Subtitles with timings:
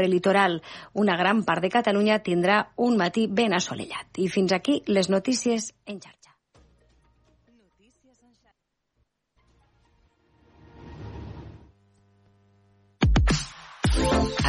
[0.00, 0.60] prelitoral.
[1.04, 4.16] Una gran part de Catalunya tindrà un matí ben assolellat.
[4.18, 6.30] I fins aquí les notícies en xarxa.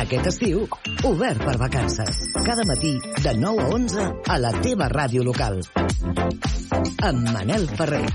[0.01, 0.63] Aquest estiu,
[1.07, 2.22] obert per vacances.
[2.46, 5.62] Cada matí, de 9 a 11, a la teva ràdio local.
[7.06, 8.06] Amb Manel Ferrer.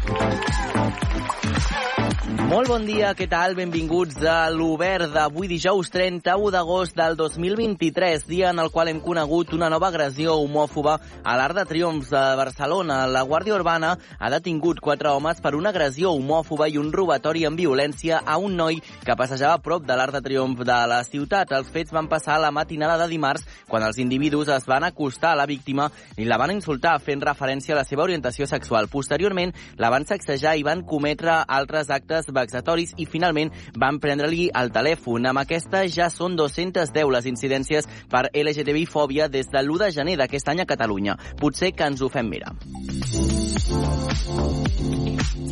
[2.27, 3.52] Molt bon dia, què tal?
[3.54, 9.52] Benvinguts a l'Obert d'avui dijous 31 d'agost del 2023, dia en el qual hem conegut
[9.54, 12.96] una nova agressió homòfoba a l'Art de Triomfs de Barcelona.
[13.07, 17.62] La Guàrdia Urbana ha detingut quatre homes per una agressió homòfoba i un robatori amb
[17.62, 21.54] violència a un noi que passejava a prop de l'Art de Triomf de la ciutat.
[21.54, 25.40] Els fets van passar la matinada de dimarts quan els individus es van acostar a
[25.43, 28.90] la víctima i la van insultar fent referència a la seva orientació sexual.
[28.90, 34.72] Posteriorment, la van sacsejar i van cometre altres actes vexatoris i finalment van prendre-li el
[34.72, 35.28] telèfon.
[35.28, 40.48] Amb aquesta ja són 210 les incidències per LGTBI-fòbia des de l'1 de gener d'aquest
[40.48, 41.19] any a Catalunya.
[41.36, 42.56] Potser que ens ho fem mirar.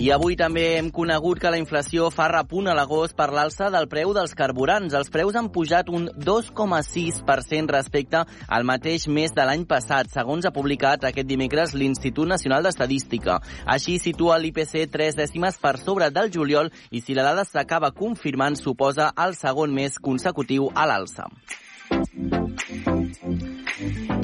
[0.04, 3.86] I avui també hem conegut que la inflació fa repunt a l'agost per l'alça del
[3.88, 4.92] preu dels carburants.
[4.92, 8.20] Els preus han pujat un 2,6% respecte
[8.52, 13.38] al mateix mes de l'any passat, segons ha publicat aquest dimecres l'Institut Nacional d'Estadística.
[13.64, 16.53] Així situa l'IPC tres dècimes per sobre del juliol
[16.90, 21.26] i si la dada s'acaba confirmant suposa el segon mes consecutiu a l'alça.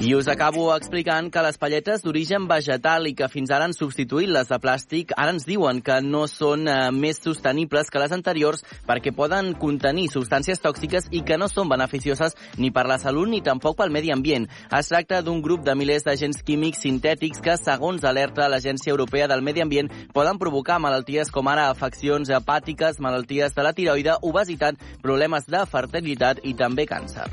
[0.01, 4.31] I us acabo explicant que les palletes d'origen vegetal i que fins ara han substituït
[4.33, 8.65] les de plàstic, ara ens diuen que no són eh, més sostenibles que les anteriors
[8.89, 13.43] perquè poden contenir substàncies tòxiques i que no són beneficioses ni per la salut ni
[13.45, 14.49] tampoc pel medi ambient.
[14.73, 19.45] Es tracta d'un grup de milers d'agents químics sintètics que, segons alerta l'Agència Europea del
[19.45, 25.45] Medi Ambient, poden provocar malalties com ara afeccions hepàtiques, malalties de la tiroide, obesitat, problemes
[25.51, 27.29] de fertilitat i també càncer.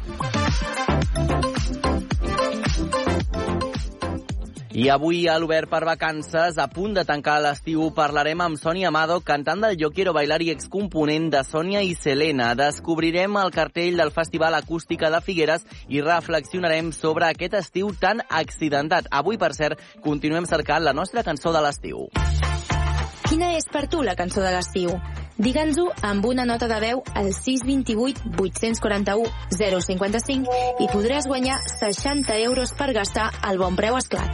[4.77, 9.15] I avui a l'Obert per Vacances, a punt de tancar l'estiu, parlarem amb Sònia Amado,
[9.25, 12.51] cantant del Yo Quiero Bailar i excomponent de Sònia i Selena.
[12.53, 19.09] Descobrirem el cartell del Festival Acústica de Figueres i reflexionarem sobre aquest estiu tan accidentat.
[19.09, 22.05] Avui, per cert, continuem cercant la nostra cançó de l'estiu.
[23.27, 24.93] Quina és per tu la cançó de l'estiu?
[25.35, 29.27] Digue'ns-ho amb una nota de veu al 628 841
[29.83, 34.31] 055 i podràs guanyar 60 euros per gastar al bon preu esclat.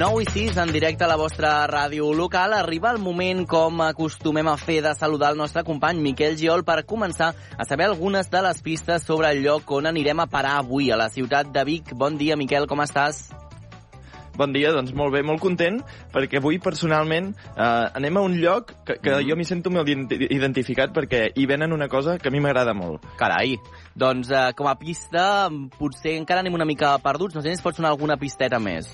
[0.00, 2.54] 9 i 6 en directe a la vostra ràdio local.
[2.56, 6.86] Arriba el moment, com acostumem a fer, de saludar el nostre company Miquel Giol per
[6.88, 10.88] començar a saber algunes de les pistes sobre el lloc on anirem a parar avui,
[10.90, 11.92] a la ciutat de Vic.
[11.92, 13.26] Bon dia, Miquel, com estàs?
[14.40, 15.82] Bon dia, doncs molt bé, molt content,
[16.14, 17.60] perquè avui personalment eh,
[17.92, 19.28] anem a un lloc que, que Mhm.
[19.28, 22.72] jo m'hi sento molt identi- identificat perquè hi venen una cosa que a mi m'agrada
[22.72, 23.04] molt.
[23.18, 23.58] Carai,
[23.94, 27.34] doncs eh, com a pista potser encara anem una mica perduts.
[27.34, 28.88] No sé si ens pots donar alguna pisteta més.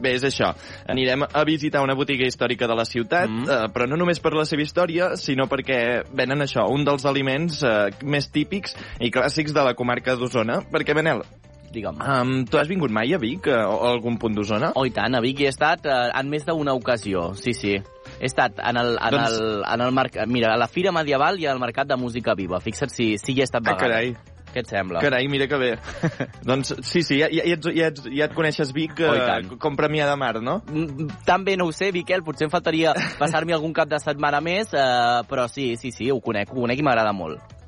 [0.00, 0.54] Bé, és això.
[0.88, 3.44] Anirem a visitar una botiga històrica de la ciutat, Mm.
[3.48, 7.62] eh, però no només per la seva història, sinó perquè venen això, un dels aliments
[7.62, 10.62] eh, més típics i clàssics de la comarca d'Osona.
[10.72, 11.22] Perquè, Manel,
[11.70, 12.00] Digue'm.
[12.02, 14.72] um, tu has vingut mai a Vic eh, o a algun punt d'Osona?
[14.74, 17.76] Oh, i tant, a Vic hi he estat eh, en més d'una ocasió, sí, sí.
[18.20, 21.38] He estat en el, en Doncs- el, en el mercat, mira, a la Fira Medieval
[21.38, 22.58] i al Mercat de Música Viva.
[22.60, 23.80] Fixa't si, si hi he estat Ah, vegades.
[24.16, 24.16] carai.
[24.50, 25.02] Què et sembla?
[25.02, 25.70] Carai, mira que bé.
[26.48, 29.58] doncs sí, sí, ja, ja, ja, ets, ja, ets, ja et coneixes Vic Oh, eh,
[29.62, 30.58] com Premià de Mar, no?
[30.66, 34.42] Mm, Tan bé no ho sé, Miquel, potser em faltaria passar-m'hi algun cap de setmana
[34.44, 37.59] més, eh, però sí, sí, sí, ho conec, ho conec i m'agrada molt.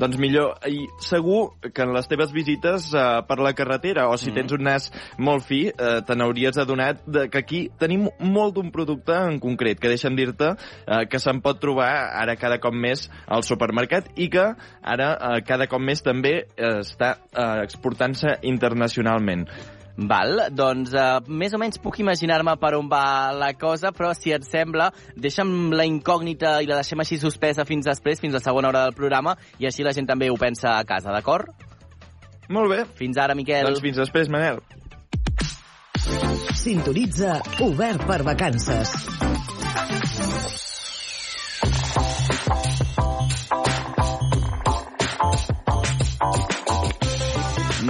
[0.00, 4.30] Doncs millor, i segur que en les teves visites eh, per la carretera, o si
[4.30, 4.34] Mm.
[4.34, 4.86] tens un nas
[5.18, 9.78] molt fi, eh, te n'hauries adonat de que aquí tenim molt d'un producte en concret,
[9.78, 14.30] que deixa'm dir-te eh, que se'n pot trobar ara cada cop més al supermercat i
[14.30, 19.46] que ara eh, cada cop més també eh, està eh, exportant-se internacionalment.
[19.96, 24.32] Val, doncs eh, més o menys puc imaginar-me per on va la cosa, però si
[24.32, 28.44] et sembla, deixa'm la incògnita i la deixem així suspesa fins després, fins a la
[28.44, 31.50] segona hora del programa, i així la gent també ho pensa a casa, d'acord?
[32.50, 33.66] Molt bé, Fins ara, Miquel.
[33.66, 34.58] doncs fins després, Manel.
[36.60, 38.96] Sintonitza Obert per Vacances.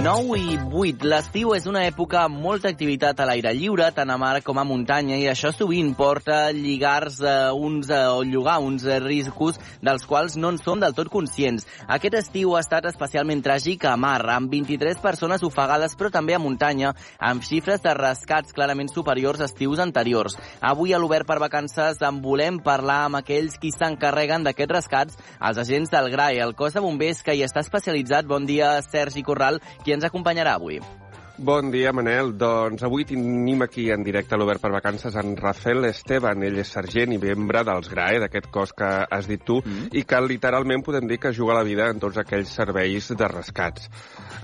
[0.01, 1.05] 9 i 8.
[1.05, 4.63] L'estiu és una època amb molta activitat a l'aire lliure, tant a mar com a
[4.65, 9.59] muntanya, i això sovint porta a lligar eh, uns, eh, o llogar uns eh, riscos
[9.77, 11.67] dels quals no en som del tot conscients.
[11.85, 16.41] Aquest estiu ha estat especialment tràgic a mar, amb 23 persones ofegades, però també a
[16.41, 20.39] muntanya, amb xifres de rescats clarament superiors a estius anteriors.
[20.65, 25.61] Avui a l'Obert per Vacances en volem parlar amb aquells qui s'encarreguen d'aquests rescats, els
[25.61, 28.25] agents del GRAE, el cos de bombers que hi està especialitzat.
[28.25, 30.81] Bon dia, Sergi Corral, qui ens acompanyarà avui.
[31.41, 32.35] Bon dia, Manel.
[32.37, 36.43] Doncs avui tenim aquí en directe a l'Obert per Vacances en Rafael Esteban.
[36.45, 39.87] Ell és sergent i membre dels GRAE, d'aquest cos que has dit tu, mm.
[39.97, 43.89] i que literalment podem dir que juga la vida en tots aquells serveis de rescats.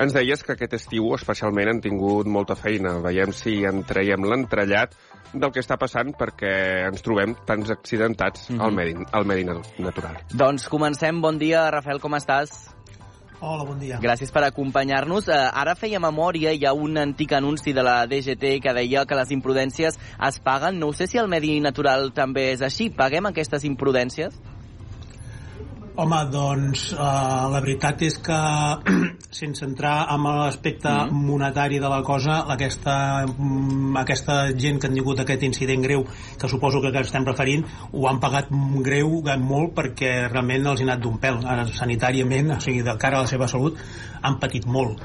[0.02, 2.96] Ens deies que aquest estiu especialment han tingut molta feina.
[3.06, 4.96] Veiem si en traiem l'entrellat
[5.34, 8.64] del que està passant perquè ens trobem tants accidentats mm -hmm.
[8.64, 9.44] al, medi, al medi
[9.78, 10.18] natural.
[10.34, 11.22] Doncs comencem.
[11.22, 12.74] Bon dia, Rafael, com estàs?
[13.40, 14.00] Hola, bon dia.
[14.02, 15.28] Gràcies per acompanyar-nos.
[15.30, 19.18] Uh, ara feia memòria, hi ha un antic anunci de la DGT que deia que
[19.20, 20.00] les imprudències
[20.30, 20.80] es paguen.
[20.82, 22.90] No sé si el medi natural també és així.
[22.90, 24.34] Paguem aquestes imprudències?
[25.98, 27.00] Home, doncs uh,
[27.50, 28.36] la veritat és que
[29.40, 31.24] sense entrar en l'aspecte mm.
[31.26, 36.06] monetari de la cosa, aquesta, mm, aquesta gent que han tingut aquest incident greu,
[36.38, 38.54] que suposo que, estem referint, ho han pagat
[38.86, 41.42] greu, molt, perquè realment els ha anat d'un pèl.
[41.74, 43.82] Sanitàriament, o sigui, de cara a la seva salut,
[44.22, 45.02] han patit molt.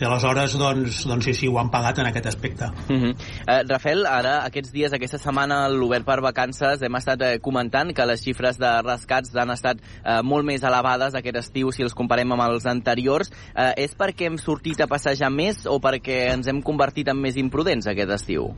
[0.00, 2.70] I aleshores, doncs, doncs sí, sí, ho han pagat en aquest aspecte.
[2.88, 3.14] Mm -hmm.
[3.14, 7.94] uh, Rafael, ara, aquests dies, aquesta setmana, a l'Obert per Vacances, hem estat eh, comentant
[7.94, 11.94] que les xifres de rescats han estat eh, molt més elevades aquest estiu si els
[11.94, 13.30] comparem amb els anteriors.
[13.54, 17.36] Eh, és perquè hem sortit a passejar més o perquè ens hem convertit en més
[17.36, 18.54] imprudents aquest estiu?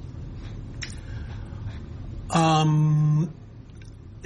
[2.34, 3.28] Um,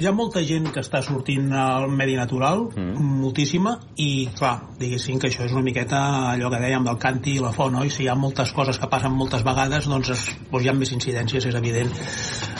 [0.00, 3.08] hi ha molta gent que està sortint al medi natural, mm.
[3.20, 6.00] moltíssima, i clar, diguéssim que això és una miqueta
[6.32, 7.84] allò que dèiem del canti i la font, no?
[7.84, 10.76] i si hi ha moltes coses que passen moltes vegades, doncs, es, doncs hi ha
[10.76, 11.92] més incidències, és evident.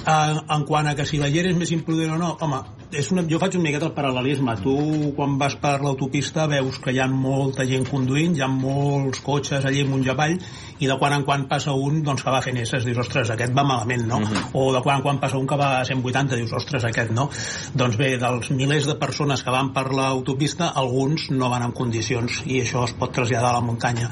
[0.00, 2.60] Uh, en quant a que si la gent és més imprudent o no, home,
[2.90, 4.56] és una, jo faig una miqueta el paral·lelisme.
[4.64, 4.74] Tu,
[5.16, 9.64] quan vas per l'autopista, veus que hi ha molta gent conduint, hi ha molts cotxes
[9.64, 10.36] allà amunt i avall,
[10.80, 13.54] i de quan en quan passa un doncs, que va fent esses, dius, ostres, aquest
[13.56, 14.20] va malament, no?
[14.20, 14.26] Mhm.
[14.26, 14.50] -huh.
[14.54, 17.29] O de quan en quan passa un que va a 180, dius, ostres, aquest no.
[17.74, 22.40] Doncs bé, dels milers de persones que van per l'autopista, alguns no van en condicions,
[22.46, 24.10] i això es pot traslladar a la muntanya.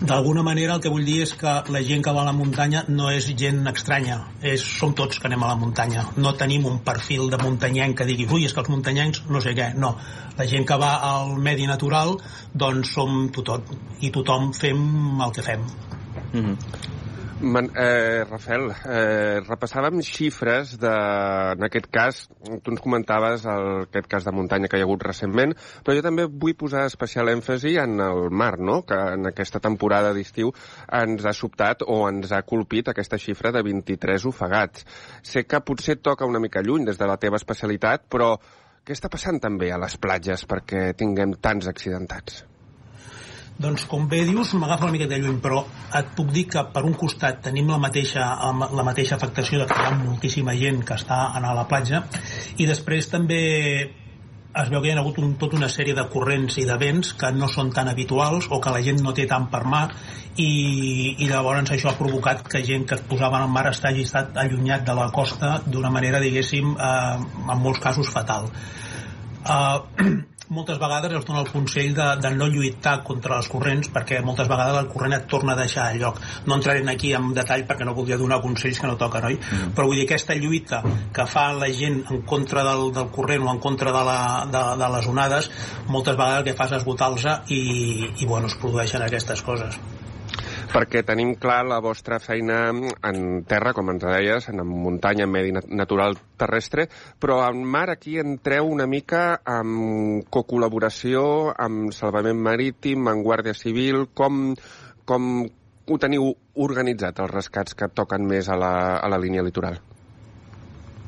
[0.00, 2.84] D'alguna manera, el que vull dir és que la gent que va a la muntanya
[2.88, 6.06] no és gent estranya, és, som tots que anem a la muntanya.
[6.16, 9.54] No tenim un perfil de muntanyenc que diguis, ui, és que els muntanyencs no sé
[9.58, 9.72] què.
[9.78, 9.94] No,
[10.38, 12.16] la gent que va al medi natural,
[12.54, 14.86] doncs som tothom, i tothom fem
[15.24, 15.66] el que fem.
[16.32, 16.97] Mm -hmm.
[17.40, 20.90] Man, eh, Rafael, eh, repassàvem xifres de,
[21.54, 22.24] en aquest cas,
[22.64, 25.54] tu ens comentaves el, aquest cas de muntanya que hi ha hagut recentment,
[25.86, 28.80] però jo també vull posar especial èmfasi en el mar, no?
[28.82, 30.50] que en aquesta temporada d'estiu
[31.02, 34.82] ens ha sobtat o ens ha colpit aquesta xifra de 23 ofegats.
[35.22, 38.34] Sé que potser toca una mica lluny des de la teva especialitat, però
[38.82, 42.42] què està passant també a les platges perquè tinguem tants accidentats?
[43.58, 45.64] Doncs com bé dius, m'agafa una mica de lluny, però
[45.98, 49.78] et puc dir que per un costat tenim la mateixa, la mateixa afectació de que
[49.78, 52.04] hi ha moltíssima gent que està a la platja
[52.56, 53.40] i després també
[54.58, 57.12] es veu que hi ha hagut un, tota una sèrie de corrents i de vents
[57.18, 59.84] que no són tan habituals o que la gent no té tant per mar
[60.36, 60.48] i,
[61.18, 64.86] i llavors això ha provocat que gent que es posava al mar està estat allunyat
[64.86, 68.50] de la costa d'una manera, diguéssim, eh, en molts casos fatal.
[69.44, 70.18] Eh,
[70.54, 74.48] moltes vegades es dona el consell de, de no lluitar contra les corrents perquè moltes
[74.48, 76.20] vegades el corrent et torna a deixar al lloc.
[76.46, 79.38] No entraré aquí en detall perquè no voldria donar consells que no toquen, oi?
[79.38, 79.74] Mm.
[79.76, 80.82] Però vull dir, aquesta lluita
[81.14, 84.18] que fa la gent en contra del, del corrent o en contra de, la,
[84.56, 85.52] de, de les onades,
[85.88, 87.62] moltes vegades el que fas és botar-los i,
[88.22, 89.80] i bueno, es produeixen aquestes coses
[90.72, 95.52] perquè tenim clar la vostra feina en terra, com ens deies, en muntanya, en medi
[95.52, 96.88] natural terrestre,
[97.20, 104.06] però en mar aquí entreu una mica amb cocol·laboració amb Salvament Marítim, amb Guàrdia Civil,
[104.14, 104.52] com,
[105.08, 105.30] com
[105.88, 109.80] ho teniu organitzat, els rescats que toquen més a la, a la línia litoral?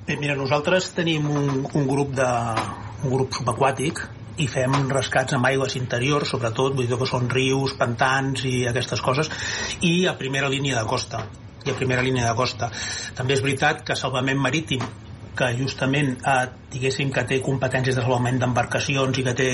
[0.06, 2.30] Bé, mira, nosaltres tenim un, un grup de
[3.04, 4.00] un grup subaquàtic
[4.38, 9.02] i fem rescats amb aigües interiors, sobretot, vull dir que són rius, pantans i aquestes
[9.04, 9.30] coses,
[9.82, 11.24] i a primera línia de costa
[11.66, 12.70] i a primera línia de costa.
[13.16, 14.84] També és veritat que salvament marítim
[15.36, 19.50] que justament eh, diguéssim que té competències de salvament d'embarcacions i que té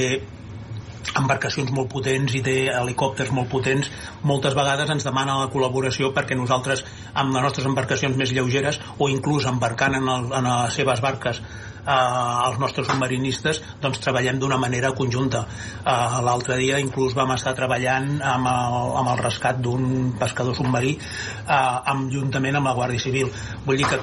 [1.16, 3.90] embarcacions molt potents i té helicòpters molt potents,
[4.26, 6.83] moltes vegades ens demana la col·laboració perquè nosaltres
[7.14, 11.42] amb les nostres embarcacions més lleugeres o inclús embarcant en, el, en les seves barques
[11.87, 15.47] eh, els nostres submarinistes doncs treballem d'una manera conjunta.
[15.47, 20.97] Eh, l'altre dia inclús vam estar treballant amb el, amb el rescat d'un pescador submarí
[20.99, 23.33] eh, amb, juntament amb la Guàrdia Civil.
[23.66, 24.00] Vull dir que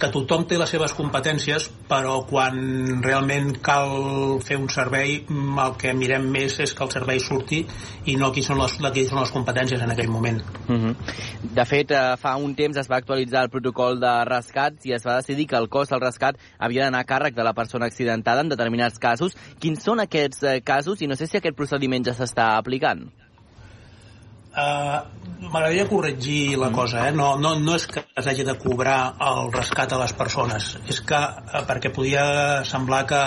[0.00, 2.56] que tothom té les seves competències, però quan
[3.04, 7.64] realment cal fer un servei, mm, el que mirem més és que el servei surti
[8.06, 10.42] i no qui són les, qui són les competències en aquell moment.
[10.68, 10.94] Uh -huh.
[11.54, 15.06] De fet, eh, fa un temps es va actualitzar el protocol de rescat i es
[15.06, 18.40] va decidir que el cost del rescat havia d'anar a càrrec de la persona accidentada
[18.40, 19.36] en determinats casos.
[19.58, 23.23] Quins són aquests eh, casos i no sé si aquest procediment ja s'està aplicant?
[24.54, 25.02] Uh,
[25.44, 27.12] M'agradaria corregir la cosa, eh?
[27.12, 31.00] no, no, no és que es hagi de cobrar el rescat a les persones, és
[31.04, 32.22] que uh, perquè podia
[32.64, 33.20] semblar que,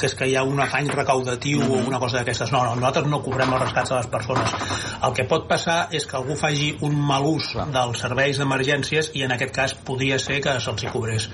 [0.00, 2.50] que és que hi ha un afany recaudatiu mm o una cosa d'aquestes.
[2.50, 4.56] No, no, nosaltres no cobrem els rescats a les persones.
[5.04, 9.28] El que pot passar és que algú faci un mal ús dels serveis d'emergències i
[9.28, 11.28] en aquest cas podria ser que se'ls hi cobrés.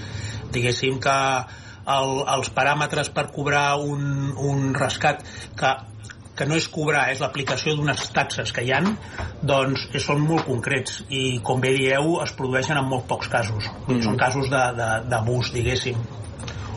[0.52, 1.18] Diguéssim que
[1.96, 5.22] el, els paràmetres per cobrar un, un rescat
[5.56, 5.76] que
[6.36, 8.92] que no és cobrar, és l'aplicació d'unes taxes que hi han,
[9.42, 13.64] doncs són molt concrets i, com bé dieu, es produeixen en molt pocs casos.
[13.64, 14.04] Mm -hmm.
[14.04, 15.96] Són casos d'abús, diguéssim.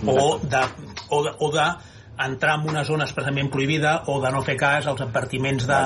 [0.05, 0.63] O de,
[1.09, 1.67] o de, o de
[2.25, 5.81] entrar en una zona expressament prohibida o de no fer cas als advertiments de,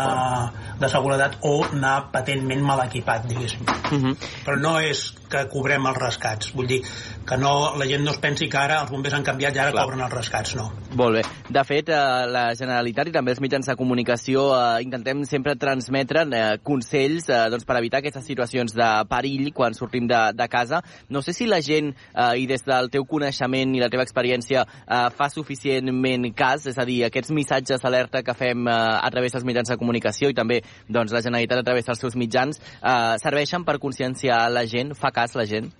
[0.79, 3.65] de seguretat o anar patentment mal equipat, diguéssim.
[3.67, 4.15] Uh -huh.
[4.45, 6.81] Però no és que cobrem els rescats, vull dir,
[7.25, 9.71] que no, la gent no es pensi que ara els bombers han canviat i ara
[9.71, 9.85] Clar.
[9.85, 10.71] cobren els rescats, no.
[10.99, 11.23] Molt bé.
[11.49, 16.25] De fet, eh, la Generalitat i també els mitjans de comunicació eh, intentem sempre transmetre
[16.29, 20.83] eh, consells eh, doncs, per evitar aquestes situacions de perill quan sortim de, de casa.
[21.09, 24.65] No sé si la gent, eh, i des del teu coneixement i la teva experiència,
[24.85, 29.35] eh, fa suficientment cas, és a dir, aquests missatges d'alerta que fem eh, a través
[29.35, 33.15] dels mitjans de comunicació i també doncs, la Generalitat a través dels seus mitjans, eh,
[33.19, 34.95] serveixen per conscienciar la gent?
[34.95, 35.73] Fa cas la gent?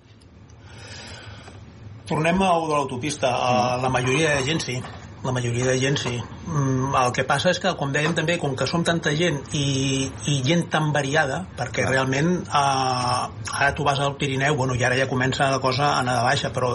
[2.08, 3.32] Tornem a de l'autopista.
[3.32, 3.82] Mm.
[3.84, 4.82] La majoria de gent sí.
[5.24, 6.18] La majoria de gent sí.
[6.48, 10.10] Mm, el que passa és que, com dèiem també, com que som tanta gent i,
[10.28, 13.22] i gent tan variada, perquè realment eh,
[13.54, 16.26] ara tu vas al Pirineu, bueno, i ara ja comença la cosa a anar de
[16.28, 16.74] baixa, però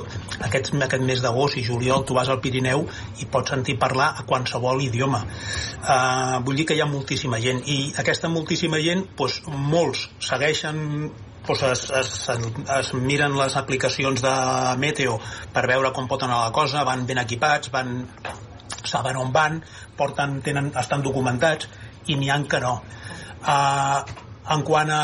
[0.49, 2.87] aquest, aquest mes d'agost i juliol tu vas al Pirineu
[3.21, 5.25] i pots sentir parlar a qualsevol idioma.
[5.85, 9.43] Eh, vull dir que hi ha moltíssima gent i aquesta moltíssima gent, doncs,
[9.77, 11.11] molts segueixen
[11.49, 12.11] doncs es, es,
[12.77, 14.35] es miren les aplicacions de
[14.81, 15.19] Meteo
[15.55, 18.03] per veure com pot anar la cosa, van ben equipats, van,
[18.85, 19.63] saben on van,
[19.97, 21.69] porten, tenen, estan documentats
[22.09, 22.79] i n'hi han que no.
[23.39, 24.05] Uh,
[24.53, 25.03] en quant a,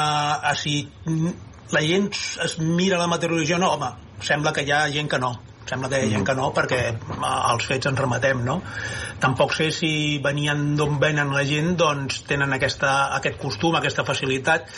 [0.51, 0.83] a si
[1.73, 2.11] la gent
[2.45, 3.91] es mira la meteorologia no, home,
[4.25, 5.35] sembla que hi ha gent que no
[5.68, 6.80] sembla que ha gent que no perquè
[7.25, 8.59] als fets ens remetem no?
[9.23, 9.92] tampoc sé si
[10.25, 14.68] venien d'on venen la gent doncs tenen aquesta, aquest costum, aquesta facilitat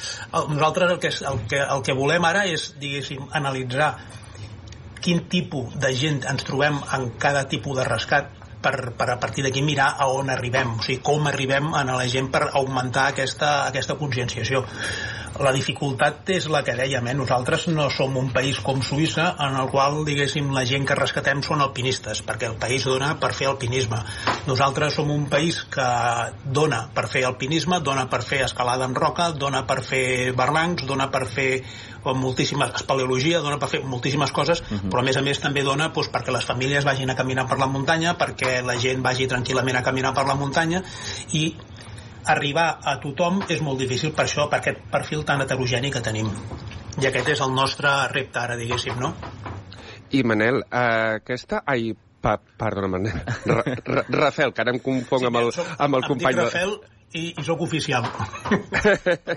[0.52, 3.94] nosaltres el que, el, que, el que volem ara és diguéssim analitzar
[5.02, 9.44] quin tipus de gent ens trobem en cada tipus de rescat per, per a partir
[9.44, 13.52] d'aquí mirar a on arribem, o sigui, com arribem a la gent per augmentar aquesta,
[13.68, 14.64] aquesta conscienciació
[15.42, 17.14] la dificultat és la que dèiem, eh?
[17.16, 21.42] nosaltres no som un país com Suïssa en el qual, diguéssim, la gent que rescatem
[21.44, 24.00] són alpinistes, perquè el país dona per fer alpinisme.
[24.46, 25.88] Nosaltres som un país que
[26.44, 31.10] dona per fer alpinisme, dona per fer escalada en roca, dona per fer barrancs, dona
[31.12, 31.50] per fer
[32.06, 34.80] moltíssimes espeleologia, dona per fer moltíssimes coses, uh mhm.
[34.80, 34.90] -huh.
[34.90, 37.58] però a més a més també dona doncs, perquè les famílies vagin a caminar per
[37.58, 40.82] la muntanya, perquè la gent vagi tranquil·lament a caminar per la muntanya
[41.32, 41.56] i
[42.32, 46.30] arribar a tothom és molt difícil per això, per aquest perfil tan heterogeni que tenim.
[47.02, 49.12] I aquest és el nostre repte ara, diguéssim, no?
[50.16, 51.62] I Manel, eh, aquesta...
[51.66, 51.90] Ai,
[52.22, 53.16] pa, perdona, Manel.
[53.46, 55.50] Ra, Ra, Rafael, que ara em confonc sí, amb el,
[55.86, 56.32] amb el company...
[56.32, 56.76] Em dic Rafael,
[57.14, 58.04] i, i sóc oficial.
[58.46, 58.94] Per,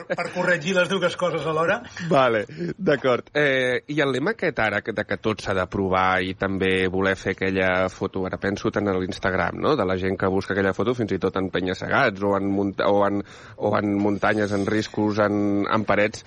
[0.17, 1.79] per corregir les dues coses alhora.
[2.09, 2.43] Vale,
[2.77, 3.29] d'acord.
[3.37, 7.15] Eh, i el lema aquest ara de que tot s'ha de provar i també voler
[7.19, 9.75] fer aquella foto ara penso tant a l'Instagram no?
[9.79, 12.95] de la gent que busca aquella foto fins i tot en penya-segats o, en o,
[13.07, 13.21] en,
[13.57, 16.25] o en muntanyes en riscos en, en parets.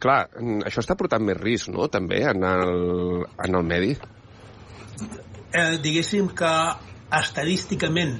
[0.00, 0.20] Clar,
[0.64, 1.88] això està portant més risc no?
[1.92, 3.92] també en el, en el medi.
[5.54, 6.54] Eh, diguéssim que
[7.14, 8.16] estadísticament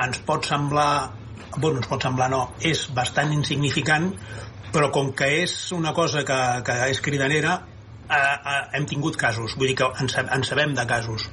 [0.00, 1.21] ens pot semblar
[1.58, 4.10] bueno, ens pot semblar no, és bastant insignificant,
[4.72, 7.60] però com que és una cosa que, que és cridanera,
[8.08, 11.28] eh, eh, hem tingut casos, vull dir que en, en sabem de casos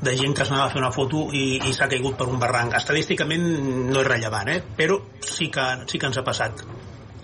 [0.00, 2.72] de gent que s'anava a fer una foto i, i s'ha caigut per un barranc.
[2.78, 3.42] Estadísticament
[3.90, 4.60] no és rellevant, eh?
[4.76, 6.64] però sí que, sí que ens ha passat.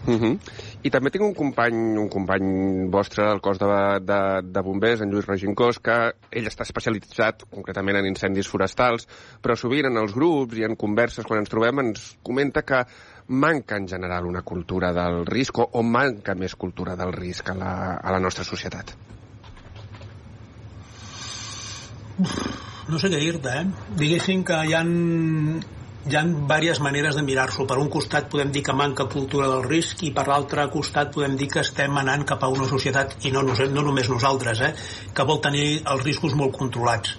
[0.06, 0.34] Uh -huh.
[0.84, 2.50] I també tinc un company, un company
[2.92, 3.68] vostre del cos de,
[4.06, 5.96] de, de bombers, en Lluís Regincós, que
[6.30, 9.08] ell està especialitzat concretament en incendis forestals,
[9.42, 12.84] però sovint en els grups i en converses quan ens trobem ens comenta que
[13.28, 17.56] manca en general una cultura del risc o, o manca més cultura del risc a
[17.58, 18.94] la, a la nostra societat.
[22.86, 23.66] No sé què dir-te, eh?
[23.98, 24.92] Diguéssim que hi han
[26.06, 27.64] hi ha diverses maneres de mirar-s'ho.
[27.66, 31.34] Per un costat podem dir que manca cultura del risc i per l'altre costat podem
[31.40, 34.70] dir que estem anant cap a una societat, i no, no només nosaltres, eh,
[35.14, 37.16] que vol tenir els riscos molt controlats.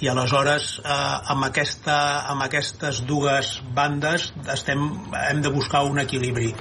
[0.00, 0.94] I aleshores, eh,
[1.34, 1.96] amb, aquesta,
[2.32, 4.86] amb aquestes dues bandes estem,
[5.26, 6.54] hem de buscar un equilibri.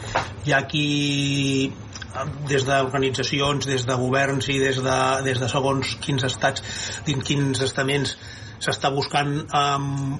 [0.45, 1.71] Hi ha qui
[2.49, 6.65] des d'organitzacions, des de governs i des de, des de segons quins estats,
[7.07, 8.17] dins quins estaments
[8.59, 10.17] s'està buscant um,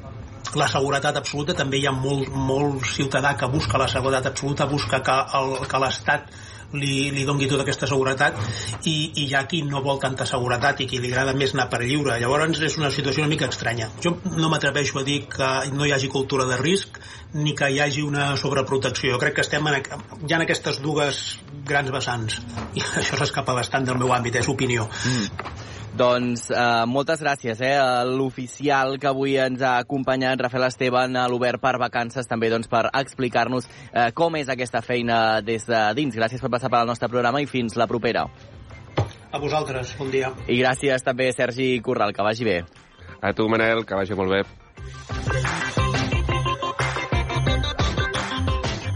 [0.58, 1.56] la seguretat absoluta.
[1.58, 5.82] També hi ha molt, molt ciutadà que busca la seguretat absoluta busca que, el, que
[5.84, 6.32] l'Estat
[6.74, 8.38] li, li dongui tota aquesta seguretat
[8.86, 11.70] i, i hi ha qui no vol tanta seguretat i qui li agrada més anar
[11.72, 12.18] per lliure.
[12.22, 13.90] Llavors és una situació una mica estranya.
[14.04, 17.00] Jo no m'atreveixo a dir que no hi hagi cultura de risc
[17.34, 19.16] ni que hi hagi una sobreprotecció.
[19.16, 19.82] Jo crec que estem en,
[20.28, 21.24] hi ha aquestes dues
[21.70, 22.40] grans vessants.
[22.76, 24.90] I això s'escapa bastant del meu àmbit, és opinió.
[25.06, 25.68] Mm.
[26.00, 31.26] Doncs eh, moltes gràcies eh, a l'oficial que avui ens ha acompanyat, Rafael Esteban, a
[31.28, 36.16] l'Obert per Vacances, també doncs, per explicar-nos eh, com és aquesta feina des de dins.
[36.16, 38.30] Gràcies per passar pel nostre programa i fins la propera.
[39.32, 40.32] A vosaltres, bon dia.
[40.48, 42.58] I gràcies també, Sergi Corral, que vagi bé.
[43.20, 45.79] A tu, Manel, que vagi molt bé.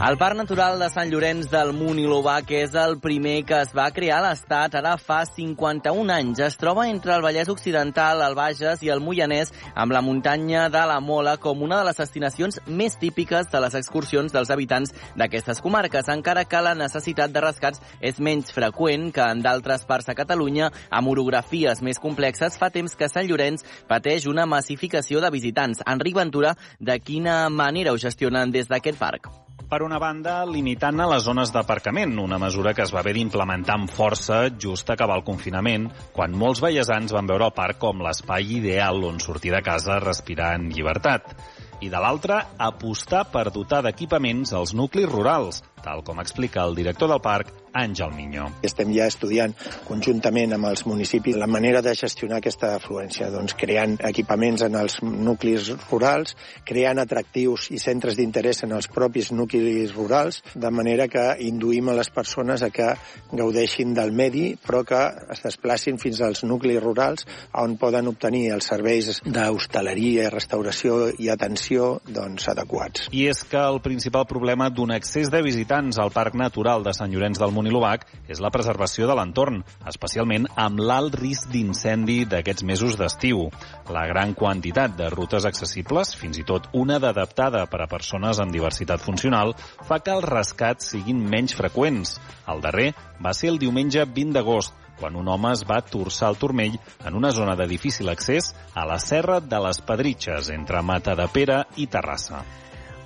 [0.04, 3.86] El Parc Natural de Sant Llorenç del Munt i és el primer que es va
[3.96, 6.40] crear a l'Estat ara fa 51 anys.
[6.44, 10.82] Es troba entre el Vallès Occidental, el Bages i el Moianès, amb la muntanya de
[10.90, 15.64] la Mola com una de les destinacions més típiques de les excursions dels habitants d'aquestes
[15.64, 20.18] comarques, encara que la necessitat de rescats és menys freqüent que en d'altres parts de
[20.20, 25.80] Catalunya, amb orografies més complexes, fa temps que Sant Llorenç pateix una massificació de visitants.
[25.88, 29.32] Enric Ventura, de quina manera ho gestionen des d'aquest parc?
[29.74, 33.74] Per una banda, limitant a les zones d'aparcament, una mesura que es va haver d'implementar
[33.80, 38.04] amb força just a acabar el confinament, quan molts vallesans van veure el parc com
[38.06, 41.34] l'espai ideal on sortir de casa respirant llibertat.
[41.82, 42.38] I de l'altra,
[42.68, 48.14] apostar per dotar d'equipaments els nuclis rurals, tal com explica el director del parc, Àngel
[48.14, 48.48] Minyó.
[48.66, 49.56] Estem ja estudiant
[49.88, 55.00] conjuntament amb els municipis la manera de gestionar aquesta afluència, doncs creant equipaments en els
[55.04, 56.36] nuclis rurals,
[56.68, 61.98] creant atractius i centres d'interès en els propis nuclis rurals, de manera que induïm a
[61.98, 62.92] les persones a que
[63.34, 65.02] gaudeixin del medi, però que
[65.34, 67.26] es desplacin fins als nuclis rurals
[67.60, 73.10] on poden obtenir els serveis d'hostaleria, restauració i atenció doncs, adequats.
[73.12, 77.12] I és que el principal problema d'un excés de visitants al Parc Natural de Sant
[77.14, 82.66] Llorenç del Munt L'Obac és la preservació de l'entorn, especialment amb l'alt risc d'incendi d'aquests
[82.68, 83.46] mesos d'estiu.
[83.94, 88.52] La gran quantitat de rutes accessibles, fins i tot una d'adaptada per a persones amb
[88.56, 89.54] diversitat funcional,
[89.88, 92.18] fa que els rescats siguin menys freqüents.
[92.50, 92.92] El darrer
[93.24, 97.16] va ser el diumenge 20 d'agost, quan un home es va torçar el turmell en
[97.20, 101.64] una zona de difícil accés a la Serra de les Pedritxes, entre Mata de Pere
[101.76, 102.44] i Terrassa.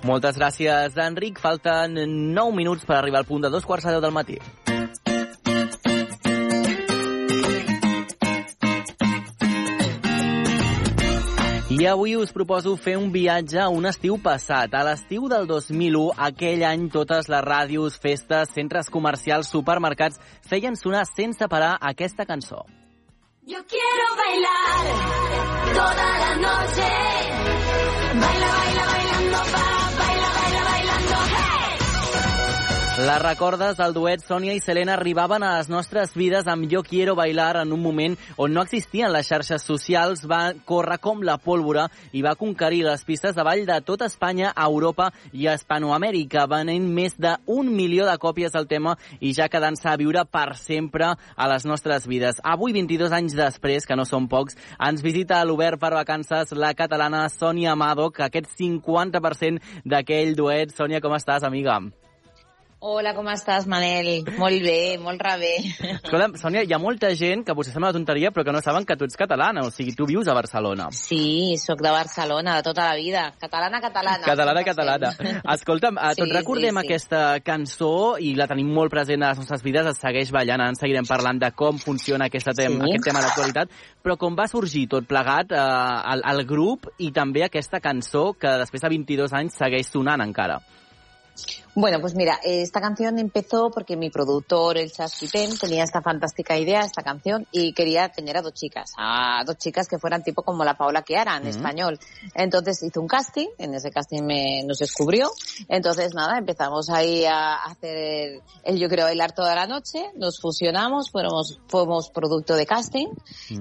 [0.06, 1.40] Moltes gràcies, Enric.
[1.42, 1.98] Falten
[2.34, 4.38] 9 minuts per arribar al punt de dos quarts de deu del matí.
[11.78, 14.72] I avui us proposo fer un viatge a un estiu passat.
[14.74, 21.04] A l'estiu del 2001, aquell any, totes les ràdios, festes, centres comercials, supermercats feien sonar
[21.06, 22.64] sense parar aquesta cançó.
[23.46, 24.74] Yo quiero bailar
[25.78, 26.90] toda la noche.
[28.18, 29.67] Baila, baila, bailando para
[32.98, 37.12] La recordes, el duet Sònia i Selena arribaven a les nostres vides amb Yo Quiero
[37.14, 41.84] Bailar en un moment on no existien les xarxes socials, va córrer com la pólvora
[42.10, 47.14] i va conquerir les pistes de ball de tota Espanya, Europa i Hispanoamèrica, venent més
[47.14, 51.68] d'un milió de còpies del tema i ja quedant-se a viure per sempre a les
[51.70, 52.42] nostres vides.
[52.42, 54.58] Avui, 22 anys després, que no són pocs,
[54.90, 60.74] ens visita a l'Obert per Vacances la catalana Sònia Amado, que aquest 50% d'aquell duet.
[60.74, 61.78] Sònia, com estàs, amiga?
[62.80, 64.22] Hola, com estàs, Manel?
[64.38, 65.48] Molt bé, molt rebé.
[65.96, 68.86] Escolta, Sònia, hi ha molta gent que potser sembla una tonteria, però que no saben
[68.86, 70.86] que tu ets catalana, o sigui, tu vius a Barcelona.
[70.94, 73.24] Sí, sóc de Barcelona, de tota la vida.
[73.42, 74.22] Catalana, catalana.
[74.22, 75.12] Catalana, catalana.
[75.56, 76.84] Escolta'm, sí, tots recordem sí, sí.
[76.86, 80.78] aquesta cançó i la tenim molt present a les nostres vides, es segueix ballant, en
[80.78, 82.92] seguirem parlant de com funciona aquesta tem sí.
[82.92, 83.74] aquest tema d'actualitat,
[84.06, 85.68] però com va sorgir tot plegat eh,
[86.14, 90.62] el, el grup i també aquesta cançó que després de 22 anys segueix sonant encara.
[91.80, 96.80] Bueno, pues mira, esta canción empezó porque mi productor, el Chasquiten, tenía esta fantástica idea,
[96.80, 100.64] esta canción, y quería tener a dos chicas, a dos chicas que fueran tipo como
[100.64, 102.00] la Paola Chiara en español.
[102.34, 105.30] Entonces hizo un casting, en ese casting me, nos descubrió,
[105.68, 111.12] entonces nada, empezamos ahí a hacer el Yo Quiero Bailar toda la noche, nos fusionamos,
[111.12, 113.06] fuimos, fuimos producto de casting,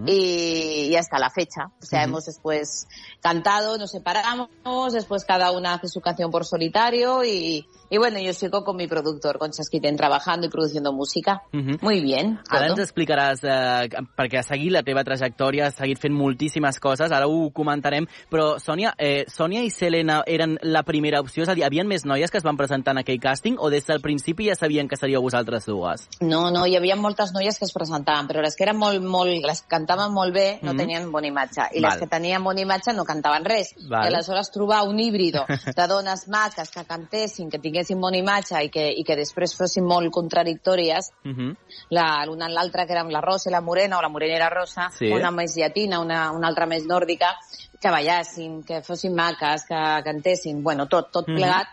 [0.07, 1.67] y, y hasta la fecha.
[1.79, 2.87] O sea, hemos después
[3.21, 4.49] cantado, nos separamos,
[4.91, 8.87] después cada una hace su canción por solitario, y, y bueno, yo sigo con mi
[8.87, 11.43] productor, con Chasquiten, trabajando y produciendo música.
[11.51, 12.39] Muy bien.
[12.49, 17.11] Ara ens explicaràs, eh, perquè has seguit la teva trajectòria, has seguit fent moltíssimes coses,
[17.11, 21.43] ara ho comentarem, però Sònia, eh, Sònia i Selena eren la primera opció?
[21.43, 23.85] És a dir, havien més noies que es van presentar en aquell càsting o des
[23.85, 26.07] del principi ja sabien que seríeu vosaltres dues?
[26.19, 29.31] No, no, hi havia moltes noies que es presentaven, però les que eren molt, molt,
[29.45, 30.77] les que cantaven molt bé no Mhm.
[30.77, 31.91] tenien bona imatge, i Val.
[31.91, 33.73] les que tenien bona imatge no cantaven res.
[33.87, 34.03] Val.
[34.03, 35.45] I aleshores trobar un híbrido
[35.77, 39.85] de dones maques que cantessin, que tinguessin bona imatge i que, i que després fossin
[39.85, 41.55] molt contradictòries, Uh -huh.
[41.89, 44.89] la- l'una en l'altra, que eren la rosa i la morena, o la la rosa,
[44.91, 45.07] Sí.
[45.11, 47.35] una més llatina, una, una altra més nòrdica,
[47.79, 51.35] que ballessin, que fossin maques, que cantessin, bueno, tot, tot Mhm.
[51.35, 51.67] plegat,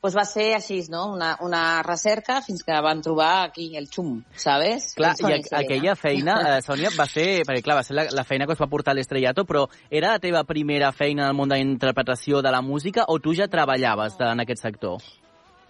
[0.00, 1.06] doncs va ser així, no?
[1.12, 4.94] Una, una recerca fins que van trobar aquí el xum, ¿sabes?
[4.94, 8.22] Clar, i a, aquella feina, eh, Sònia, va ser, perquè clar, va ser la, la
[8.24, 11.34] feina que us va portar a l'Estrellato, però era la teva primera feina en el
[11.34, 14.98] món de la interpretació de la música o tu ja treballaves de, en aquest sector?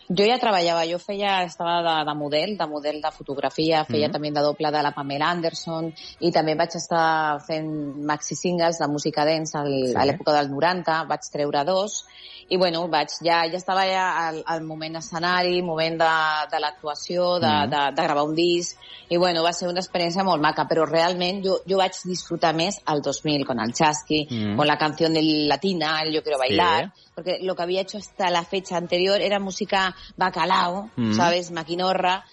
[0.09, 4.13] Jo ja treballava, jo feia, estava de, de model, de model de fotografia, feia Mhm.
[4.15, 7.69] també de doble de la Pamela Anderson i també vaig estar fent
[8.07, 9.95] maxi singles de música dance al, Sí.
[9.95, 12.07] a l'època del 90, vaig treure dos
[12.49, 16.15] i bueno, vaig, ja, ja estava ja al, al moment escenari, moment de,
[16.51, 17.71] de l'actuació, de, Mhm.
[17.71, 18.79] de, de gravar un disc
[19.11, 22.81] i bueno, va ser una experiència molt maca, però realment jo, jo vaig disfrutar més
[22.87, 24.57] al 2000 con el Chasqui, Mhm.
[24.57, 28.31] con la canción del Latina, el Yo Quiero Bailar, porque lo que había hecho hasta
[28.31, 31.15] la fecha anterior era música bacalao, Mm.
[31.15, 31.51] ¿sabes?
[31.51, 32.25] Maquinorra,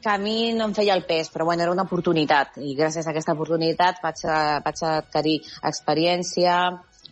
[0.00, 3.02] que a mi no em feia el pes, però bueno, era una oportunitat i gràcies
[3.08, 6.54] a aquesta oportunitat vaig, a, vaig adquirir experiència,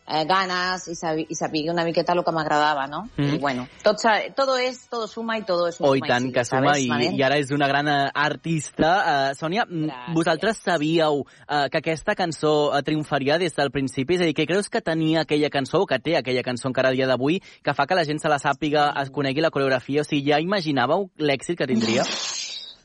[0.07, 3.09] eh, ganes i, sabi, i sabia una miqueta el que m'agradava, no?
[3.17, 3.35] Mhm.
[3.35, 4.03] I bueno, tot,
[4.37, 6.61] todo es, todo suma i todo es un Oh, i suma tant, sigue, que suma,
[6.75, 7.19] ¿sabes, i, Manel?
[7.19, 8.93] i ara és una gran eh, artista.
[8.97, 14.15] Uh, Sònia, mm, vosaltres sabíeu uh, que aquesta cançó triomfaria des del principi?
[14.15, 16.89] És a dir, què creus que tenia aquella cançó, o que té aquella cançó encara
[16.89, 20.03] a dia d'avui, que fa que la gent se la sàpiga, es conegui la coreografia?
[20.03, 22.07] O sigui, ja imaginàveu l'èxit que tindria?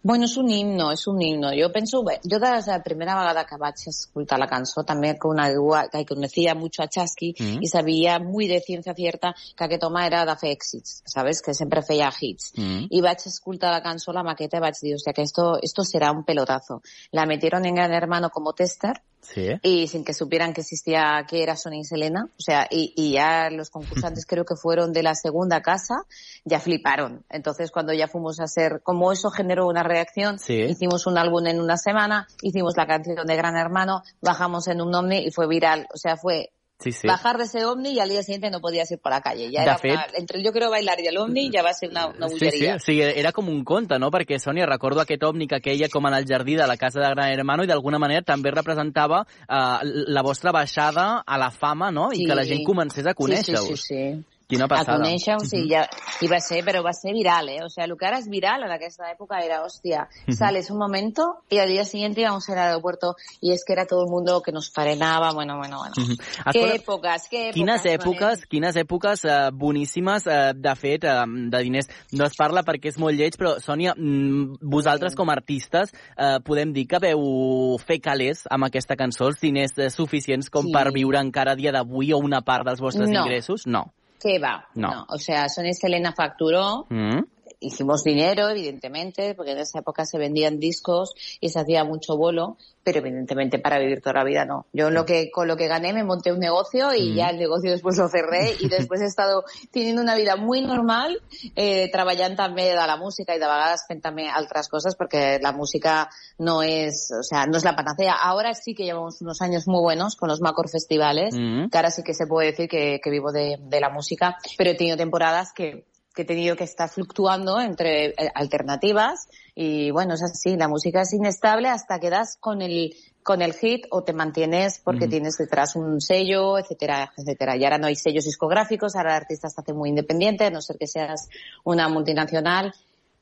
[0.03, 1.51] Bueno, és un himno, és un himno.
[1.53, 5.11] Jo penso, bé, jo des de la primera vegada que vaig escoltar la cançó també
[5.21, 7.59] coneguda, que conocía mucho a Chasqui Mm.
[7.61, 11.41] y sabia muy de ciencia cierta que aquest home era de fer èxits, ¿sabes?
[11.41, 12.53] Que sempre feia hits.
[12.57, 12.87] Mm.
[12.89, 16.11] Y vaig escoltar la cançó, la maqueta, y vaig dir, hostia, que esto, esto será
[16.11, 16.81] un pelotazo.
[17.11, 19.49] La metieron en Gran Hermano como tester Sí.
[19.61, 23.13] y sin que supieran que existía que era Sonia y Selena, o sea, y, y
[23.13, 26.03] ya los concursantes creo que fueron de la segunda casa,
[26.43, 27.23] ya fliparon.
[27.29, 30.55] Entonces cuando ya fuimos a hacer, como eso generó una reacción, Sí.
[30.61, 34.93] hicimos un álbum en una semana, hicimos la canción de Gran Hermano, bajamos en un
[34.93, 36.51] Omni y fue viral, o sea, fue
[36.81, 37.07] Sí, sí.
[37.07, 39.51] bajar de ese Omni y al día siguiente no podías ir por la calle.
[39.51, 41.69] Ya De era fet- una- entre el yo quiero bailar y el Omni ya va
[41.69, 42.75] a ser una, una Sí, sí, bulleria.
[42.75, 44.09] o sigui, era com un conte, no?
[44.11, 47.09] Perquè, Sònia, recordo aquest òmni que queia com en el jardí de la casa de
[47.09, 52.11] Gran Hermano i d'alguna manera també representava eh, la vostra baixada a la fama, no?
[52.11, 52.25] I Sí.
[52.25, 53.67] que la gent comencés a conèixer-us.
[53.67, 54.25] Sí, sí, sí, sí.
[54.51, 54.99] Quina a passada.
[54.99, 55.85] conèixer, o sigui, ja,
[56.21, 57.63] i va ser, però va ser viral, eh?
[57.63, 60.35] O sea, lo que ara és viral en aquesta època era, hostia, Ujú.
[60.37, 64.03] sales un momento y al día siguiente íbamos al aeropuerto y es que era todo
[64.03, 65.93] el mundo que nos frenaba, bueno, bueno, bueno.
[65.97, 66.17] Mhm.
[66.51, 67.53] Qué Escolta, épocas, qué épocas.
[67.55, 71.87] Quines èpoques, quines èpoques eh, boníssimes, eh, de fet, eh, de diners.
[72.11, 76.39] No es parla perquè és molt lleig, però, Sònia, mm, vosaltres com a artistes eh,
[76.43, 80.71] podem dir que veu fer calés amb aquesta cançó, els diners eh, suficients com Sí.
[80.73, 83.21] per viure encara a dia d'avui o una part dels vostres No.
[83.21, 83.65] ingressos?
[83.65, 83.93] No.
[84.21, 84.67] ¿Qué va?
[84.75, 85.05] No.
[85.09, 87.19] O sea, Sonia Selena facturó, Mm?
[87.61, 92.57] Hicimos dinero, evidentemente, porque en esa época se vendían discos y se hacía mucho bolo,
[92.83, 94.65] pero evidentemente para vivir toda la vida no.
[94.73, 97.15] Yo lo que, con lo que gané me monté un negocio y Mm.
[97.15, 101.21] ya el negocio después lo cerré y después he estado teniendo una vida muy normal,
[101.55, 105.51] eh, treballant també de la música i de vegades fent també altres coses porque la
[105.51, 108.13] música no es, o sea, no es la panacea.
[108.13, 111.69] Ahora sí que llevamos unos años muy buenos con los Macor Festivales, Mm.
[111.69, 114.71] que ahora sí que se puede decir que, que vivo de, de la música, pero
[114.71, 120.15] he tenido temporadas que, que he tenido que estar fluctuando entre eh, alternativas y bueno,
[120.15, 122.93] es así, la música es inestable hasta que das con el
[123.23, 127.55] con el hit o te mantienes porque tienes detrás un sello, etcétera, etcétera.
[127.55, 130.59] Y ahora no hay sellos discográficos, ahora el artista se hace muy independiente, a no
[130.59, 131.29] ser que seas
[131.63, 132.73] una multinacional.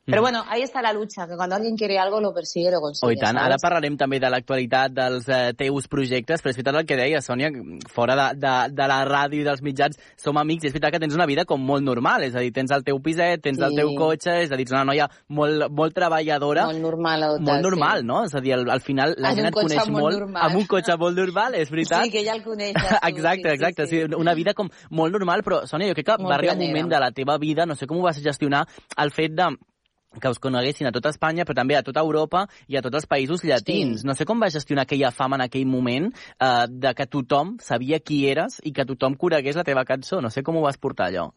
[0.05, 3.07] Pero bueno, ahí está la lucha, que cuando alguien quiere algo lo persigue, lo consigue.
[3.07, 3.37] Oh, i tant.
[3.37, 3.45] ¿sabes?
[3.45, 7.19] Ara parlarem també de l'actualitat dels eh, teus projectes, però és veritat el que deia,
[7.21, 7.51] Sònia,
[7.93, 11.01] fora de, de, de la ràdio i dels mitjans som amics, i és veritat que
[11.03, 13.63] tens una vida com molt normal, és a dir, tens el teu piset, tens Sí.
[13.67, 16.65] el teu cotxe, és a dir, ets una noia molt, molt treballadora.
[16.65, 17.23] Molt normal.
[17.23, 18.05] o molt normal, sí.
[18.07, 18.23] no?
[18.25, 20.43] És a dir, al, al final la En gent et coneix molt molt normal.
[20.49, 22.03] amb un cotxe molt normal, és veritat?
[22.05, 22.81] Sí, que ja el coneixes.
[22.99, 23.85] tu, Exacte, sí, exacte.
[23.87, 26.55] Sí, Sí, una vida com molt normal, però, Sònia, jo crec que Molt va arribar
[26.55, 28.65] un moment de la teva vida, no sé com ho vas gestionar,
[28.97, 29.49] el fet de
[30.17, 33.05] que us coneguessin a tota Espanya, però també a tota Europa i a tots els
[33.05, 34.01] països llatins.
[34.01, 34.07] Sí.
[34.07, 37.99] No sé com vas gestionar aquella fama en aquell moment eh, de que tothom sabia
[37.99, 40.21] qui eres i que tothom conegués la teva cançó.
[40.21, 41.29] No sé com ho vas portar, allò.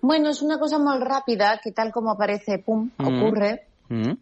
[0.00, 3.06] Bueno, es una cosa muy rápida que tal como aparece, pum, Mm.
[3.06, 3.66] ocurre.
[3.88, 4.12] Mm?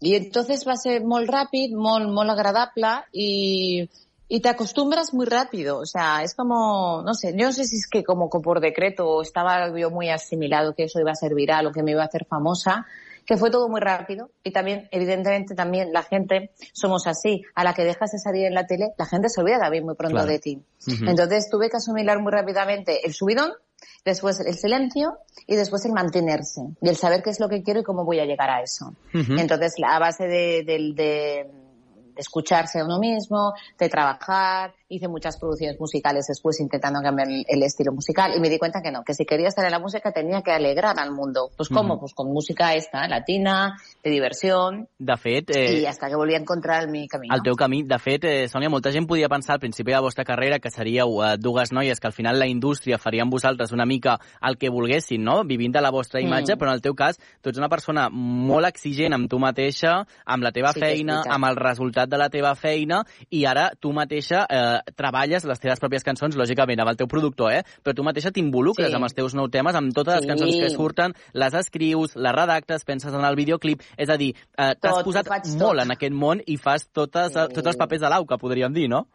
[0.00, 3.88] Y entonces va a ser muy rápido, muy, muy agradable y,
[4.28, 5.78] y te acostumbras muy rápido.
[5.78, 9.20] O sea, es como, no sé, yo no sé si es que como por decreto
[9.22, 12.06] estaba yo muy asimilado que eso iba a ser viral o que me iba a
[12.06, 12.86] hacer famosa,
[13.26, 14.30] que fue todo muy rápido.
[14.42, 17.42] Y también, evidentemente, también la gente somos así.
[17.54, 19.94] A la que dejas de salir en la tele, la gente se olvida también muy
[19.94, 20.30] pronto Claro.
[20.30, 20.62] de ti.
[20.86, 21.04] Ujú.
[21.08, 23.52] Entonces tuve que asimilar muy rápidamente el subidón,
[24.04, 27.80] después el silencio y después el mantenerse y el saber qué es lo que quiero
[27.80, 28.94] y cómo voy a llegar a eso.
[29.12, 31.50] Entonces, la- a base de, de- de
[32.20, 37.62] escucharse a uno mismo, de trabajar, hice muchas producciones musicales después intentando cambiar el, el
[37.62, 40.12] estilo musical y me di cuenta que no, que si quería estar en la música
[40.12, 41.50] tenía que alegrar al mundo.
[41.56, 41.94] Pues ¿cómo?
[41.94, 42.00] Ujú.
[42.00, 46.38] Pues con música esta, latina, de diversión De fet, eh, y hasta que volví a
[46.38, 47.34] encontrar mi camino.
[47.34, 47.82] el teu camí.
[47.84, 50.70] De fet, eh, Sònia, molta gent podia pensar al principi de la vostra carrera que
[50.70, 54.58] seríeu eh, dues noies que al final la indústria faria amb vosaltres una mica el
[54.58, 55.44] que volguessin, no?
[55.44, 56.26] Vivint de la vostra Mm.
[56.26, 60.04] imatge, però en el teu cas tu ets una persona molt exigent amb tu mateixa,
[60.26, 63.92] amb la teva Sí feina, amb el resultat de la teva feina, i ara tu
[63.96, 67.62] mateixa eh, treballes les teves pròpies cançons, lògicament, amb el teu productor, eh?
[67.84, 68.94] Però tu mateixa t'involucres Sí.
[68.94, 70.28] amb els teus nous temes, amb totes les Sí.
[70.28, 74.74] cançons que surten, les escrius, les redactes, penses en el videoclip, és a dir, eh,
[74.80, 75.78] t'has posat molt tot.
[75.80, 77.54] en aquest món i fas totes, Sí.
[77.54, 79.06] tots els papers de l'auca, podríem dir, no?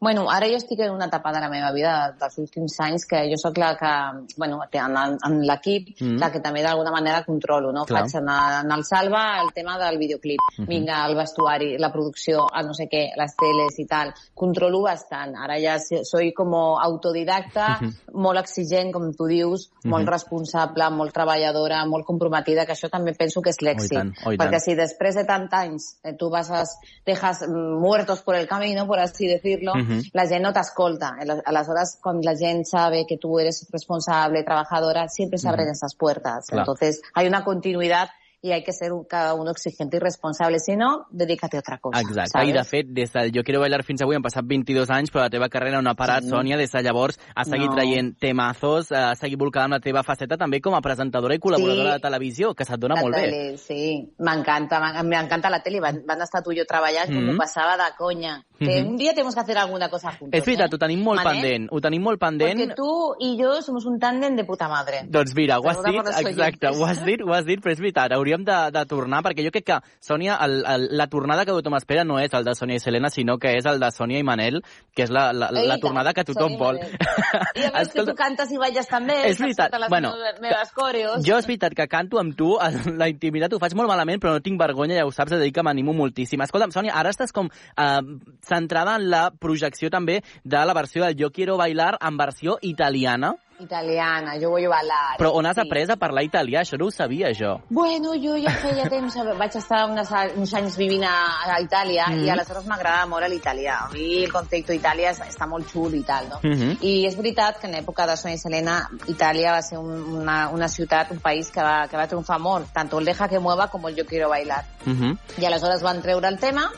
[0.00, 3.22] Bueno, ara jo estic en una etapa de la meva vida dels últims anys que
[3.30, 3.90] jo sóc la que,
[4.36, 6.18] bueno, en, en l'equip, Mm.
[6.20, 7.84] la que també d'alguna manera controlo, no?
[7.84, 8.02] Clar.
[8.02, 10.66] Faig en, en el Salva el tema del videoclip, Mhm.
[10.66, 14.12] vinga, el vestuari, la producció, el no sé què, les teles i tal.
[14.34, 15.34] Controlo bastant.
[15.36, 17.78] Ara ja soy como autodidacta,
[18.12, 20.12] molt exigent, com tu dius, molt Mhm.
[20.12, 24.12] responsable, molt treballadora, molt comprometida, que això també penso que és l'èxit.
[24.38, 28.46] Perquè si després de tant anys eh, tu vas, as- dejas mm, muertos por el
[28.46, 30.02] camino, por así decirlo, Mhm.
[30.12, 31.16] la gent no t'escolta.
[31.44, 35.72] Aleshores, quan la gent sabe que tú eres responsable, trabajadora, siempre se abren Mhm.
[35.72, 36.46] esas puertas.
[36.46, 36.62] Claro.
[36.62, 38.08] Entonces, hay una continuidad
[38.42, 40.60] y hay que ser un- cada uno exigente y responsable.
[40.60, 42.00] Si no, dedícate a otra cosa.
[42.00, 42.48] Exacte, ¿sabes?
[42.50, 45.22] i de fet, des del Jo Quiero Bailar fins avui han passat 22 anys, però
[45.22, 46.28] la teva carrera no ha parat, Sí.
[46.30, 47.74] Sònia, des de llavors has seguit No.
[47.74, 51.94] traient temazos, has seguit volcada amb la teva faceta també com a presentadora i col·laboradora
[51.94, 51.94] Sí.
[51.94, 53.22] de televisió, que se't dona La molt bé.
[53.22, 55.80] tele, sí, m'encanta, m'en- m'encanta la tele.
[55.80, 57.26] Van, van estar tú y yo trabajando, Mhm.
[57.26, 58.44] como pasaba de coña.
[58.58, 60.38] Que un día tenemos que hacer alguna cosa juntos.
[60.38, 60.74] És veritat, ¿eh?
[60.74, 62.58] ho tenim molt Manel, pendent, ho tenim molt pendent.
[62.58, 65.02] Porque tú y yo somos un tándem de puta madre.
[65.08, 68.14] Doncs mira, ho has dit, exacte, ho has dit, ho has dit, però és veritat,
[68.16, 71.76] hauríem de, de tornar, perquè jo crec que, Sònia, el, el, la tornada que tothom
[71.76, 74.26] espera no és el de Sònia i Selena, sinó que és el de Sònia i
[74.26, 74.62] Manel,
[74.96, 76.80] que és la, la, la Eita, tornada que tothom i vol.
[76.80, 81.20] I a més que tu cantes i balles també, És veritat, les bueno, meves, coreos.
[81.26, 82.54] Jo és veritat que canto amb tu,
[82.96, 85.52] la intimitat ho faig molt malament, però no tinc vergonya, ja ho saps, de dir
[85.52, 86.40] que m'animo moltíssim.
[86.46, 88.00] Escolta'm, Sònia, ara estàs com eh,
[88.46, 93.34] centrada en la projecció també de la versió del Yo Quiero Bailar en versió italiana,
[93.58, 95.16] Italiana, jo vull ballar.
[95.18, 95.62] però on has sí.
[95.62, 96.60] après a parlar italià?
[96.60, 97.54] Això no ho sabia, jo.
[97.70, 101.14] Bueno, jo ja feia temps, vaig estar unes, uns anys vivint a,
[101.54, 102.24] a Itàlia Mhm.
[102.26, 103.78] i aleshores m'agrada molt l'italià.
[103.86, 106.40] A mi el concepte Itàlia és- està molt xul i tal, no?
[106.42, 106.76] Mhm.
[106.82, 110.50] I és veritat que en l'època de Sonia i Selena, Itàlia va ser un, una,
[110.50, 113.68] una ciutat, un país que va, que va triomfar molt, tant el Deja que mueva
[113.68, 114.64] com el Yo quiero bailar.
[114.86, 115.18] Uh -huh.
[115.38, 116.70] I aleshores van treure el tema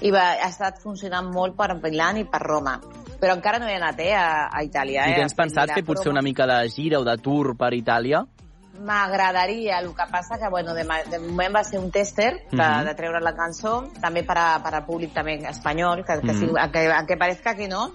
[0.00, 2.78] i va, ha estat funcionant molt per Milán i per Roma.
[3.20, 5.06] Però encara no he anat eh, a, a Itàlia.
[5.08, 7.72] I eh, tens a pensat fer potser una mica de gira o de tour per
[7.72, 8.24] Itàlia?
[8.76, 12.84] M'agradaria, el que passa que, bueno, de, de moment va ser un tester de, Mhm.
[12.84, 16.38] de treure la cançó, també per, a, per al públic també espanyol, que, que, Mhm.
[16.40, 17.90] sí, que, que parezca que no,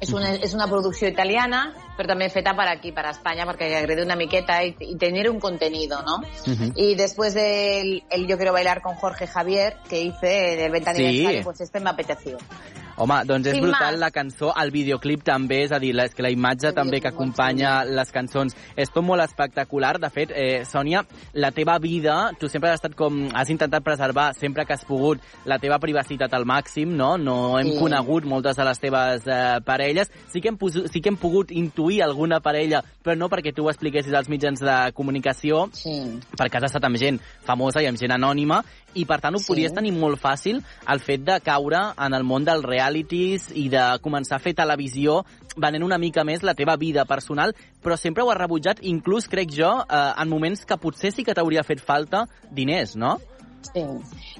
[0.00, 3.74] és una, és una producció italiana, però també feta per aquí, per Espanya, perquè li
[3.78, 6.20] agradi una miqueta i, i tenir un contenido, ¿no?
[6.76, 11.04] Y después del el Yo Quiero Bailar con Jorge Javier, que hice del 20 Sí.
[11.06, 12.38] aniversario, pues este me apeteció.
[12.96, 14.00] Home, doncs és Sin brutal más.
[14.00, 17.08] la cançó, el videoclip també, és a dir, la, és que la imatge també que
[17.08, 19.98] acompanya les cançons és tot molt espectacular.
[19.98, 24.32] De fet, eh, Sònia, la teva vida, tu sempre has estat com, has intentat preservar
[24.34, 27.16] sempre que has pogut la teva privacitat al màxim, no?
[27.18, 27.78] No hem Sí.
[27.78, 30.10] conegut moltes de les teves eh, parelles.
[30.32, 30.58] Sí que, hem
[30.92, 34.60] sí que hem pogut intuir alguna parella, però no perquè tu ho expliquessis als mitjans
[34.60, 36.20] de comunicació, Sí.
[36.38, 38.62] perquè has estat amb gent famosa i amb gent anònima,
[38.94, 39.48] i per tant ho Sí.
[39.48, 43.98] podies tenir molt fàcil el fet de caure en el món dels realities i de
[44.02, 45.24] començar a fer televisió
[45.56, 49.52] venent una mica més la teva vida personal, però sempre ho has rebutjat, inclús, crec
[49.54, 53.18] jo, eh, en moments que potser sí que t'hauria fet falta diners, no?
[53.72, 53.82] Sí.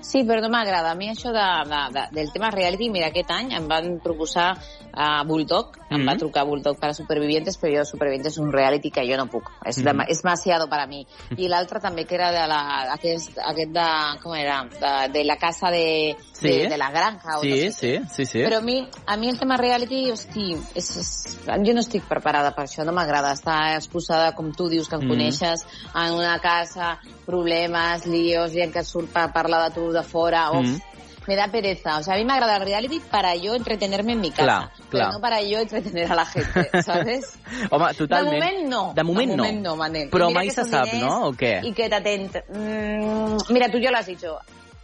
[0.00, 0.90] sí, però no m'agrada.
[0.92, 4.56] A mi això de, de, de, del tema reality, mira, aquest any em van proposar
[4.92, 6.06] a Bulldog, em Mhm.
[6.08, 9.50] va trucar Bulldog para Supervivientes, però jo Supervivientes és un reality que jo no puc.
[9.64, 10.04] És, mm Mhm.
[10.08, 11.06] és demasiado para mi.
[11.36, 14.64] I l'altre també que era de la, aquest, aquest de, com era?
[14.64, 16.48] De, de la casa de, Sí.
[16.48, 17.38] de, de la granja.
[17.38, 18.38] O Sí, no sé sí, sí, sí.
[18.40, 22.52] Però a mi, a mi el tema reality, hosti, és, és, jo no estic preparada
[22.54, 25.08] per això, no m'agrada estar exposada, com tu dius, que em Mhm.
[25.08, 30.50] coneixes, en una casa, problemes, líos, gent que surt per parlar de tu de fora,
[30.50, 30.80] uf, Mhm.
[31.26, 31.96] me da pereza.
[31.98, 34.88] O sea, a mí me agrada el reality para yo entretenerme en mi casa, Clar,
[34.90, 35.12] clar.
[35.14, 37.38] no para yo entretener a la gente, ¿sabes?
[37.70, 38.34] Home, totalment.
[38.34, 38.92] De moment no.
[38.94, 39.42] De moment de no.
[39.44, 40.10] moment no, Manel.
[40.10, 41.28] Però I mai se sap, no?
[41.28, 41.60] O què?
[41.64, 42.36] Y que te atent...
[42.50, 44.36] Mm, mira, tú ya lo has dicho.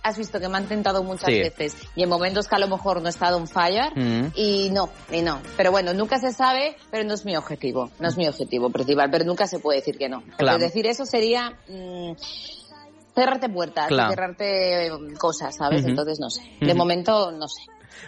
[0.02, 1.38] Has visto que me han tentado muchas Sí.
[1.40, 4.28] veces y en momentos que a lo mejor no he estado on fire Mm.
[4.34, 5.42] y no, y no.
[5.58, 7.90] Pero bueno, nunca se sabe, pero no es mi objetivo.
[7.98, 10.20] No es mi objetivo principal, pero nunca se puede decir que no.
[10.22, 10.56] Porque Claro.
[10.58, 12.12] decir eso sería mm,
[13.20, 14.10] cerrarte puertas, Claro.
[14.10, 15.80] y cerrarte cosas, ¿sabes?
[15.82, 15.90] Ujú.
[15.90, 16.42] Entonces no sé.
[16.60, 16.76] De Ujú.
[16.76, 17.62] momento no sé.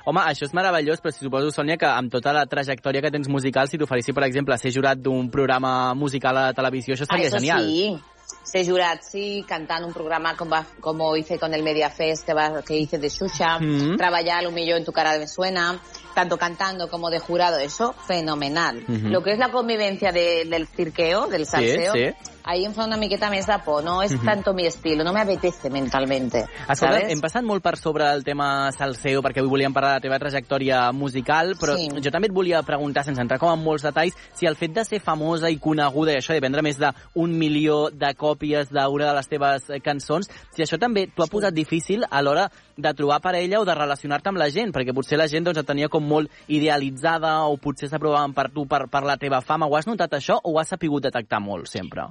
[0.05, 3.29] Home, això és meravellós, però si suposo, Sònia, que amb tota la trajectòria que tens
[3.29, 7.27] musical, si t'oferissi, per exemple, ser jurat d'un programa musical a la televisió, això seria
[7.27, 7.67] Ah, eso genial.
[7.67, 7.99] sí.
[8.45, 12.63] Ser jurat, sí, cantar un programa como, como hice con el Media Fest que, va-
[12.63, 13.97] que hice de Xuxa, Mhm.
[13.99, 15.79] trabajar un millón en tu cara me suena,
[16.15, 18.83] tanto cantando como de jurado, eso fenomenal.
[18.89, 19.11] Mhm.
[19.13, 22.15] Lo que es la convivencia de- del cirqueo, del salseo, sí.
[22.45, 24.25] Ahí em fa una miqueta més de por, no es Mhm.
[24.25, 28.71] tanto mi estilo, no me apetece mentalmente, Escolta, hem passat molt per sobre el tema
[28.73, 31.89] salseo, perquè avui volíem parlar de la teva trajectòria musical, però Sí.
[32.01, 34.85] jo també et volia preguntar, sense entrar com en molts detalls, si el fet de
[34.85, 39.15] ser famosa i coneguda, i això de vendre més d'un milió de còpies d'una de
[39.15, 43.61] les teves cançons, si això també t'ho ha posat difícil a l'hora de trobar parella
[43.61, 46.31] o de relacionar-te amb la gent, perquè potser la gent doncs, et tenia com molt
[46.49, 49.67] idealitzada o potser s'aprovaven per tu per, per la teva fama.
[49.67, 52.03] Ho has notat això o ho has sapigut detectar molt sempre?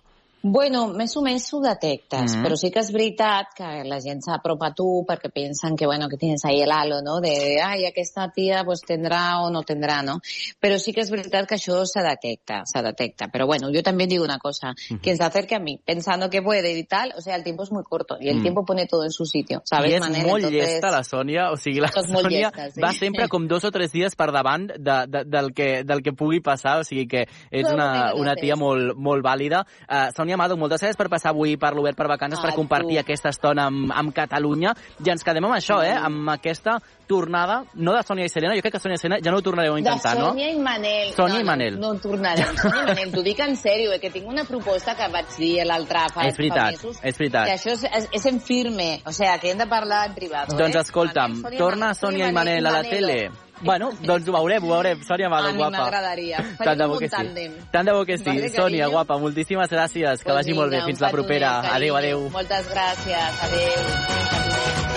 [0.44, 2.44] Bueno, més o menys ho detectes, Mhm.
[2.44, 6.08] però sí que és veritat que la gent s'apropa a tu perquè pensen que, bueno,
[6.10, 7.20] que tienes ahí el halo, no?
[7.22, 10.20] De, ai, aquesta tia pues tendrá o no tendrá, no?
[10.60, 13.28] Però sí que és veritat que això se detecta, se detecta.
[13.28, 16.78] Però bueno, yo también digo una cosa, quien se acerque a mí pensando que puede
[16.78, 18.42] y tal, o sea, el tiempo es muy corto y el Mm.
[18.42, 20.26] tiempo pone todo en su sitio, ¿sabes, I és Manel?
[20.26, 21.52] molt Entonces- llesta, la Sònia.
[21.52, 22.82] O sigui, la molt Sònia llesta, sí.
[22.82, 26.14] va sempre com dos o tres dies per davant de, de, del, que, del que
[26.14, 26.80] pugui passar.
[26.80, 29.66] O sigui que ets Molt una, una tia molt, molt vàlida.
[29.88, 32.98] Uh, Sònia Amado, moltes gràcies per passar avui per l'Obert per Vacances, A per compartir
[32.98, 33.02] tu.
[33.02, 34.74] aquesta estona amb, amb Catalunya.
[35.06, 35.94] I ens quedem amb això, eh?
[35.94, 36.80] Amb aquesta
[37.12, 39.44] tornada, no de Sònia i Serena, jo crec que Sònia i Serena ja no ho
[39.44, 40.30] tornareu a intentar, de no?
[40.32, 41.12] Sònia i Manel.
[41.18, 41.80] Sònia no, i Manel.
[41.80, 42.56] No, no tornarem.
[42.62, 45.66] Sònia i Manel, t'ho dic en sèrio, eh, que tinc una proposta que vaig dir
[45.68, 47.04] l'altre fa, És veritat, fa mesos.
[47.04, 47.52] és veritat.
[47.52, 50.56] Que això és, és, és en firme, o sea, que hem de parlar en privat.
[50.56, 50.86] Doncs eh?
[50.86, 53.20] escolta'm, Manel, torna Sònia i Manel a la tele.
[53.64, 55.02] Bueno, doncs ho veurem, ho veurem.
[55.06, 55.78] Sònia Amado, A mi guapa.
[55.78, 56.38] m'agradaria.
[56.58, 57.48] Tant de bo que sí.
[57.72, 58.26] Tant de bo que sí.
[58.26, 60.24] Vale, Sònia, guapa, moltíssimes gràcies.
[60.24, 60.82] Que vagi molt bé.
[60.86, 61.60] Fins la propera.
[61.76, 62.30] Adéu, adéu.
[62.30, 63.44] Moltes gràcies.
[63.48, 64.92] Adéu.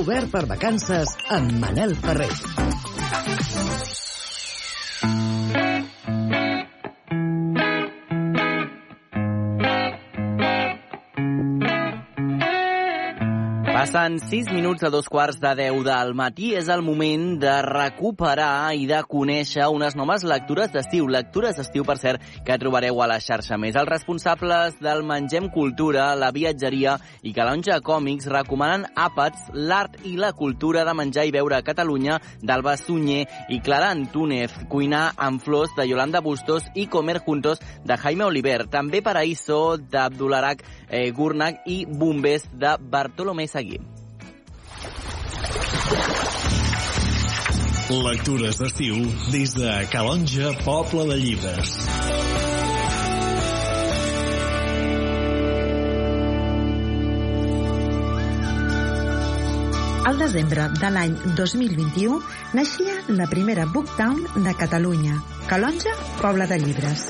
[0.00, 2.32] Obert per vacances amb Manel Ferrer.
[13.84, 16.54] Passen 6 minuts a dos quarts de 10 del matí.
[16.56, 21.04] És el moment de recuperar i de conèixer unes noves lectures d'estiu.
[21.12, 23.76] Lectures d'estiu, per cert, que trobareu a la xarxa més.
[23.76, 30.32] Els responsables del Mengem Cultura, la viatgeria i Calonja Còmics recomanen àpats, l'art i la
[30.32, 35.76] cultura de menjar i beure a Catalunya d'Alba Sunyer i Clara Antúnez, cuinar amb flors
[35.76, 38.62] de Yolanda Bustos i Comer Juntos de Jaime Oliver.
[38.64, 43.73] També Paraíso d'Abdularak eh, Gurnak i Bombers de Bartolomé Seguí.
[48.04, 48.96] Lectures d'estiu
[49.30, 51.74] des de Calonja, Poble de Llibres.
[60.04, 62.18] Al desembre de l'any 2021
[62.58, 67.06] naixia la primera Booktown de Catalunya, Calonja, Poble de Llibres.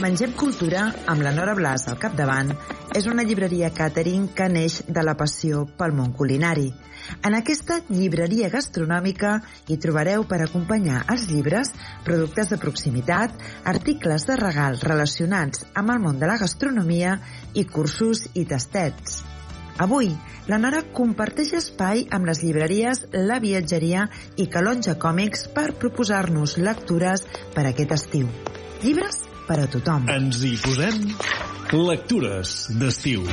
[0.00, 2.54] Mengem Cultura, amb la Nora Blas al capdavant,
[2.96, 6.70] és una llibreria catering que neix de la passió pel món culinari.
[7.24, 9.34] En aquesta llibreria gastronòmica
[9.68, 11.72] hi trobareu per acompanyar els llibres
[12.06, 17.18] productes de proximitat, articles de regal relacionats amb el món de la gastronomia
[17.54, 19.22] i cursos i tastets.
[19.78, 20.10] Avui,
[20.50, 27.28] la Nora comparteix espai amb les llibreries La Viatgeria i Calonja Còmics per proposar-nos lectures
[27.54, 28.26] per aquest estiu.
[28.82, 30.08] Llibres per a tothom.
[30.12, 31.00] Ens hi posem
[31.72, 33.26] lectures d'estiu.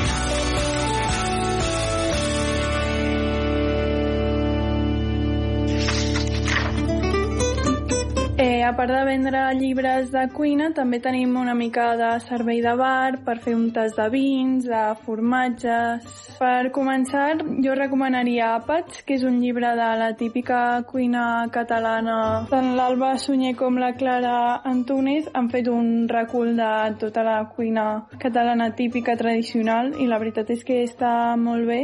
[8.66, 13.20] A part de vendre llibres de cuina, també tenim una mica de servei de bar
[13.26, 16.24] per fer un tas de vins, de formatges...
[16.36, 22.18] Per començar, jo recomanaria Àpats, que és un llibre de la típica cuina catalana.
[22.50, 27.86] Tant l'Alba Sunyer com la Clara Antúnez han fet un recull de tota la cuina
[28.20, 31.80] catalana típica tradicional i la veritat és que està molt bé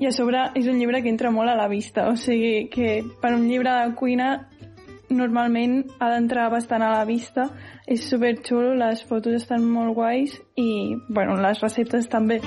[0.00, 3.02] i a sobre és un llibre que entra molt a la vista, o sigui que
[3.20, 4.30] per un llibre de cuina
[5.10, 7.48] normalment ha d'entrar bastant a la vista.
[7.86, 12.40] És super xulo, les fotos estan molt guais i, bueno, les receptes també.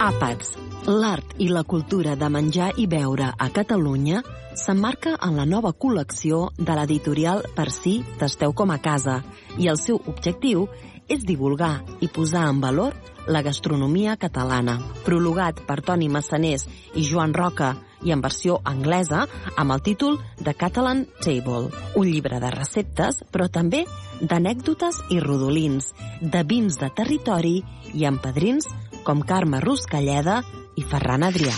[0.00, 0.54] Àpats,
[0.88, 4.22] l'art i la cultura de menjar i beure a Catalunya
[4.56, 9.20] s'emmarca en la nova col·lecció de l'editorial Per si t'esteu com a casa
[9.58, 10.66] i el seu objectiu
[11.10, 12.94] és divulgar i posar en valor
[13.30, 14.78] la gastronomia catalana.
[15.04, 17.74] Prologat per Toni Massanés i Joan Roca
[18.06, 19.26] i en versió anglesa
[19.60, 23.84] amb el títol The Catalan Table, un llibre de receptes, però també
[24.20, 27.58] d'anècdotes i rodolins, de vins de territori
[27.94, 28.68] i amb padrins
[29.04, 30.40] com Carme Ruscalleda
[30.76, 31.54] i Ferran Adrià.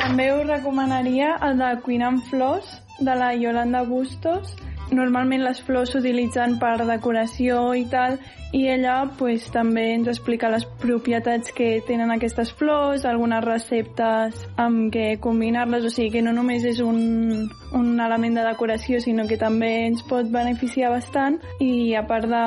[0.00, 2.70] També us recomanaria el de Cuinar amb flors,
[3.00, 4.54] de la Yolanda Bustos.
[4.90, 8.18] Normalment les flors s'utilitzen per decoració i tal,
[8.52, 14.88] i ella pues, també ens explica les propietats que tenen aquestes flors, algunes receptes amb
[14.94, 17.46] què combinar-les, o sigui que no només és un,
[17.78, 22.44] un element de decoració, sinó que també ens pot beneficiar bastant i a part de,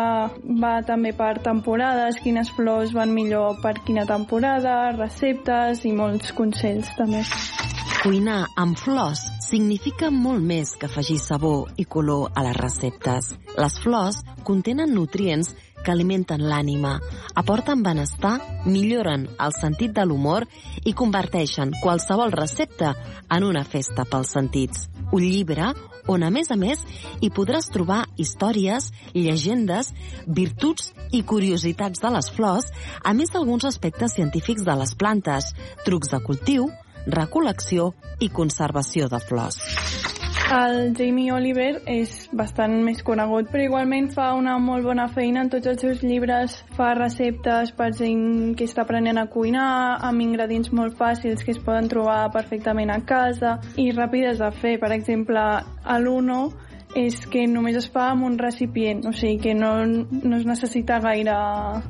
[0.60, 6.92] va també per temporades, quines flors van millor per quina temporada, receptes i molts consells
[7.00, 7.24] també.
[8.04, 13.30] Cuinar amb flors significa molt més que afegir sabor i color a les receptes.
[13.56, 15.54] Les flors contenen nutrients
[15.86, 16.98] que alimenten l'ànima,
[17.40, 18.34] aporten benestar,
[18.68, 20.44] milloren el sentit de l'humor
[20.84, 22.92] i converteixen qualsevol recepta
[23.32, 24.90] en una festa pels sentits.
[25.16, 25.72] Un llibre
[26.12, 26.84] on, a més a més,
[27.24, 29.94] hi podràs trobar històries, llegendes,
[30.28, 32.68] virtuts i curiositats de les flors,
[33.00, 35.54] a més d'alguns aspectes científics de les plantes,
[35.88, 36.68] trucs de cultiu,
[37.08, 39.60] recol·lecció i conservació de flors.
[40.54, 45.50] El Jamie Oliver és bastant més conegut, però igualment fa una molt bona feina en
[45.50, 46.60] tots els seus llibres.
[46.78, 51.62] Fa receptes per gent que està aprenent a cuinar, amb ingredients molt fàcils que es
[51.64, 54.76] poden trobar perfectament a casa i ràpides de fer.
[54.84, 56.44] Per exemple, a l'Uno
[56.94, 61.00] és que només es fa amb un recipient, o sigui que no, no es necessita
[61.02, 61.34] gaire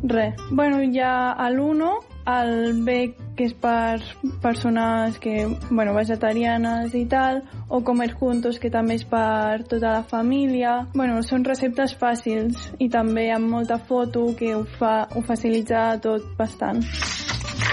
[0.07, 0.39] res.
[0.51, 1.97] Bueno, ja a l'Uno
[2.29, 4.01] el bec que és per
[4.41, 10.03] persones que, bueno, vegetarianes i tal, o comer juntos que també és per tota la
[10.03, 10.83] família.
[10.93, 16.33] Bueno, són receptes fàcils i també amb molta foto que ho, fa, ho facilita tot
[16.37, 16.85] bastant.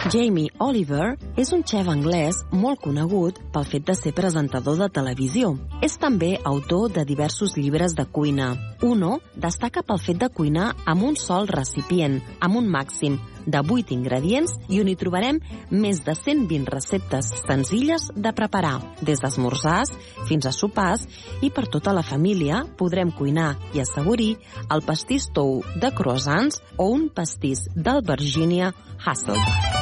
[0.08, 5.52] Jamie Oliver és un xef anglès molt conegut pel fet de ser presentador de televisió.
[5.84, 8.54] És també autor de diversos llibres de cuina.
[8.82, 13.18] Uno destaca pel fet de cuinar amb un sol recipient, amb un màxim
[13.50, 15.40] de 8 ingredients i on hi trobarem
[15.70, 19.92] més de 120 receptes senzilles de preparar, des d'esmorzars
[20.28, 21.06] fins a sopars
[21.42, 24.36] i per tota la família podrem cuinar i assaborir
[24.70, 29.80] el pastís tou de croissants o un pastís d'albergínia Hasselback.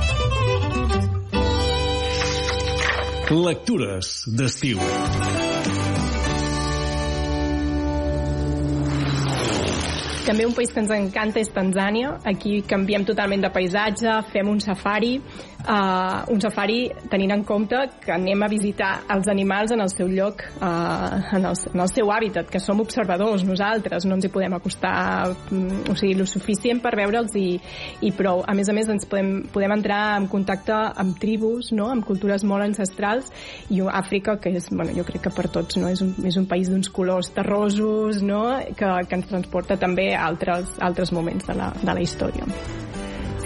[3.31, 4.81] Lectures d'estiu.
[10.29, 12.11] També un país que ens encanta és Tanzània.
[12.29, 15.15] Aquí canviem totalment de paisatge, fem un safari,
[15.65, 20.11] uh, un safari tenint en compte que anem a visitar els animals en el seu
[20.13, 24.33] lloc, uh, en, el, en el seu hàbitat, que som observadors nosaltres, no ens hi
[24.35, 27.47] podem acostar um, o sigui, lo suficient per veure'ls i,
[28.05, 28.45] i prou.
[28.45, 31.89] A més a més, ens podem, podem entrar en contacte amb tribus, no?
[31.95, 33.33] amb cultures molt ancestrals,
[33.73, 35.89] i Àfrica, que és, bueno, jo crec que per tots no?
[35.89, 38.45] és, un, és un país d'uns colors terrosos, no?
[38.77, 42.47] que, que ens transporta també altres, altres moments de la, de la història.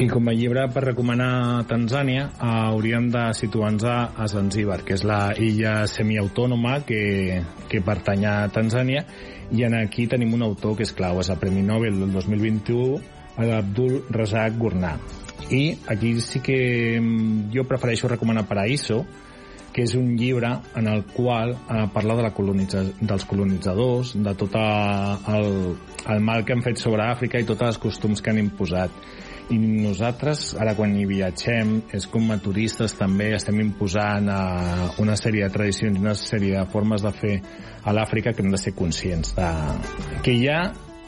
[0.00, 5.04] I com a llibre per recomanar Tanzània eh, hauríem de situar-nos a, Zanzíbar, que és
[5.06, 9.04] la illa semiautònoma que, que pertany a Tanzània
[9.52, 13.02] i en aquí tenim un autor que és clau, és el Premi Nobel del 2021,
[13.44, 14.96] l'Abdul Razak Gurnah.
[15.52, 19.02] I aquí sí que mm, jo prefereixo recomanar Paraíso,
[19.72, 24.34] que és un llibre en el qual eh, parla de la colonitza dels colonitzadors, de
[24.38, 25.50] tot el,
[26.12, 28.94] el mal que han fet sobre Àfrica i tots els costums que han imposat.
[29.52, 35.16] I nosaltres, ara quan hi viatgem, és com a turistes també estem imposant uh, una
[35.18, 37.34] sèrie de tradicions, una sèrie de formes de fer
[37.82, 39.50] a l'Àfrica que hem de ser conscients de
[40.24, 40.62] que hi ha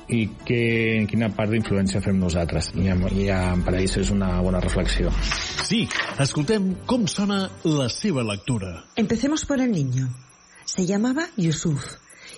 [0.09, 0.61] i que,
[0.99, 2.73] en quina part d'influència fem nosaltres.
[2.77, 5.13] I, i en Paraíso és una bona reflexió.
[5.65, 5.85] Sí,
[6.21, 8.85] escoltem com sona la seva lectura.
[8.97, 10.09] Empecemos por el niño.
[10.65, 11.85] Se llamaba Yusuf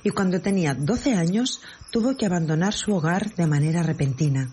[0.04, 1.60] y cuando tenía 12 años
[1.90, 4.50] tuvo que abandonar su hogar de manera repentina.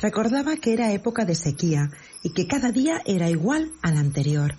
[0.00, 1.90] Recordaba que era época de sequía
[2.22, 4.54] y que cada día era igual al anterior.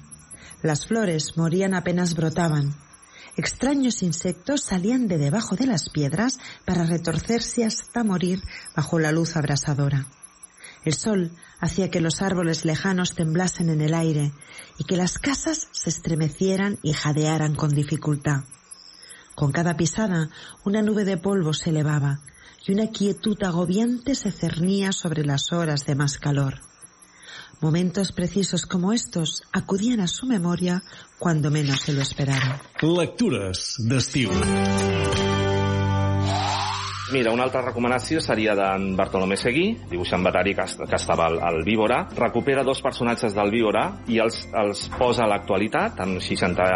[0.62, 2.76] Las flores morían apenas brotaban.
[3.38, 8.42] Extraños insectos salían de debajo de las piedras para retorcerse hasta morir
[8.76, 10.08] bajo la luz abrasadora.
[10.86, 14.32] El sol hacía que los árboles lejanos temblasen en el aire
[14.78, 18.44] y que las casas se estremecieran y jadearan con dificultad.
[19.36, 20.30] Con cada pisada,
[20.66, 22.22] una nube de polvo se elevaba
[22.66, 26.69] y una quietud agobiante se cernía sobre las horas de más calor.
[27.62, 30.82] Momentos precisos como estos acudían a su memoria
[31.18, 32.62] cuando menos se lo esperaba.
[32.82, 34.32] Lectures d'estiu.
[37.12, 41.64] Mira, una altra recomanació seria d'en Bartolomé Seguí, dibuixant vetari que, que estava al, al
[41.66, 42.04] Víbora.
[42.16, 46.68] Recupera dos personatges del Víbora i els, els posa a l'actualitat, amb 60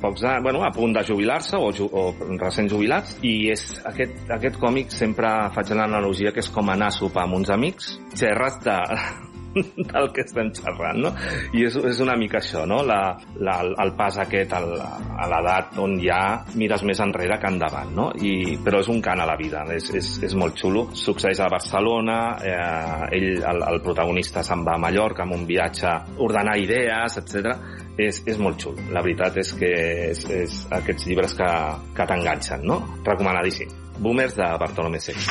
[0.00, 4.22] pocs anys, bueno, a punt de jubilar-se o, ju, o recent jubilats, i és, aquest,
[4.38, 8.62] aquest còmic sempre faig l'analogia que és com anar a sopar amb uns amics, xerres
[8.62, 8.78] de,
[9.54, 11.12] del que estem xerrant, no?
[11.56, 12.80] I és, és una mica això, no?
[12.86, 13.00] La,
[13.40, 16.22] la, el pas aquest a l'edat on ja
[16.58, 18.08] mires més enrere que endavant, no?
[18.16, 20.86] I, però és un cant a la vida, és, és, és molt xulo.
[20.96, 25.94] Succeeix a Barcelona, eh, ell, el, el protagonista se'n va a Mallorca amb un viatge
[26.24, 27.52] ordenar idees, etc.
[28.00, 28.88] És, és molt xulo.
[28.94, 29.72] La veritat és que
[30.08, 31.52] és, és aquests llibres que,
[31.96, 32.80] que t'enganxen, no?
[33.04, 33.82] Recomanadíssim.
[33.98, 35.24] Boomers de Bartolomé Seguí.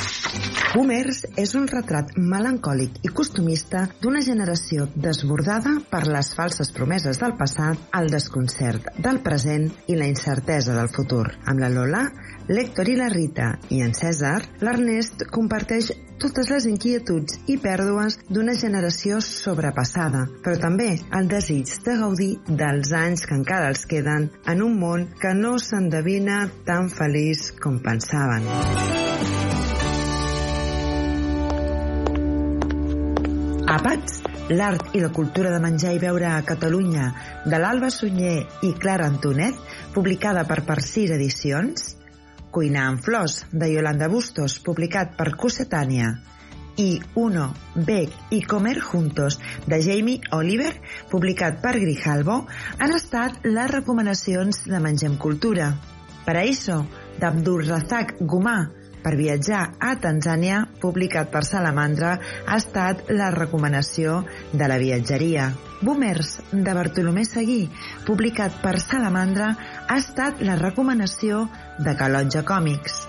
[0.71, 7.35] Boomers és un retrat melancòlic i costumista d'una generació desbordada per les falses promeses del
[7.39, 11.25] passat, el desconcert del present i la incertesa del futur.
[11.45, 12.05] Amb la Lola,
[12.51, 15.87] l'Héctor i la Rita i en César, l'Ernest comparteix
[16.19, 22.91] totes les inquietuds i pèrdues d'una generació sobrepassada, però també el desig de gaudir dels
[22.97, 28.49] anys que encara els queden en un món que no s'endevina tan feliç com pensaven.
[33.71, 34.19] Àpats,
[34.51, 37.07] l'art i la cultura de menjar i beure a Catalunya
[37.47, 39.55] de l'Alba Sunyer i Clara Antonet,
[39.95, 41.95] publicada per Persir Edicions,
[42.51, 46.11] Cuinar amb flors, de Yolanda Bustos, publicat per Cossetània,
[46.81, 50.73] i Uno, Bec i Comer Juntos, de Jamie Oliver,
[51.11, 52.45] publicat per Grijalbo,
[52.79, 55.71] han estat les recomanacions de Mengem Cultura.
[56.25, 56.83] Paraíso,
[57.19, 58.57] d'Abdur Razak Gumà,
[59.03, 64.21] per viatjar a Tanzània, publicat per Salamandra, ha estat la recomanació
[64.53, 65.51] de la viatgeria.
[65.81, 67.63] Boomers, de Bartolomé Seguí,
[68.05, 69.55] publicat per Salamandra,
[69.87, 71.47] ha estat la recomanació
[71.79, 73.01] de Calonja Còmics.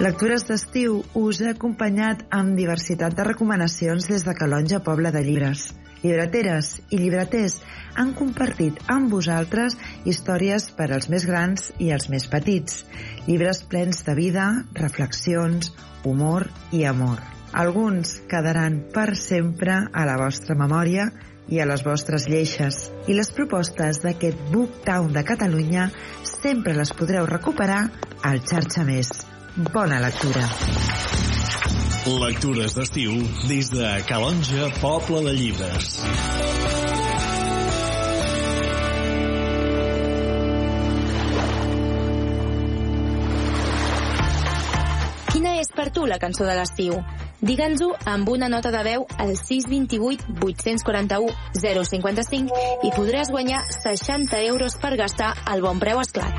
[0.00, 5.70] Lectures d'estiu us ha acompanyat amb diversitat de recomanacions des de Calonja Poble de Llibres.
[6.02, 7.58] Llibreteres i llibreters
[8.00, 9.76] han compartit amb vosaltres
[10.08, 12.84] històries per als més grans i els més petits.
[13.26, 14.46] Llibres plens de vida,
[14.78, 15.74] reflexions,
[16.04, 17.20] humor i amor.
[17.52, 21.10] Alguns quedaran per sempre a la vostra memòria
[21.50, 22.86] i a les vostres lleixes.
[23.10, 25.90] I les propostes d'aquest Book Town de Catalunya
[26.22, 27.82] sempre les podreu recuperar
[28.22, 29.10] al Xarxa Més.
[29.74, 30.46] Bona lectura.
[32.06, 33.12] Lectures d'estiu
[33.44, 35.98] des de Calonja, Poble de Llibres.
[45.28, 46.96] Quina és per tu la cançó de l'estiu?
[47.44, 51.28] Digue'ns-ho amb una nota de veu al 628 841
[51.60, 56.32] 055 i podràs guanyar 60 euros per gastar al bon preu esclat.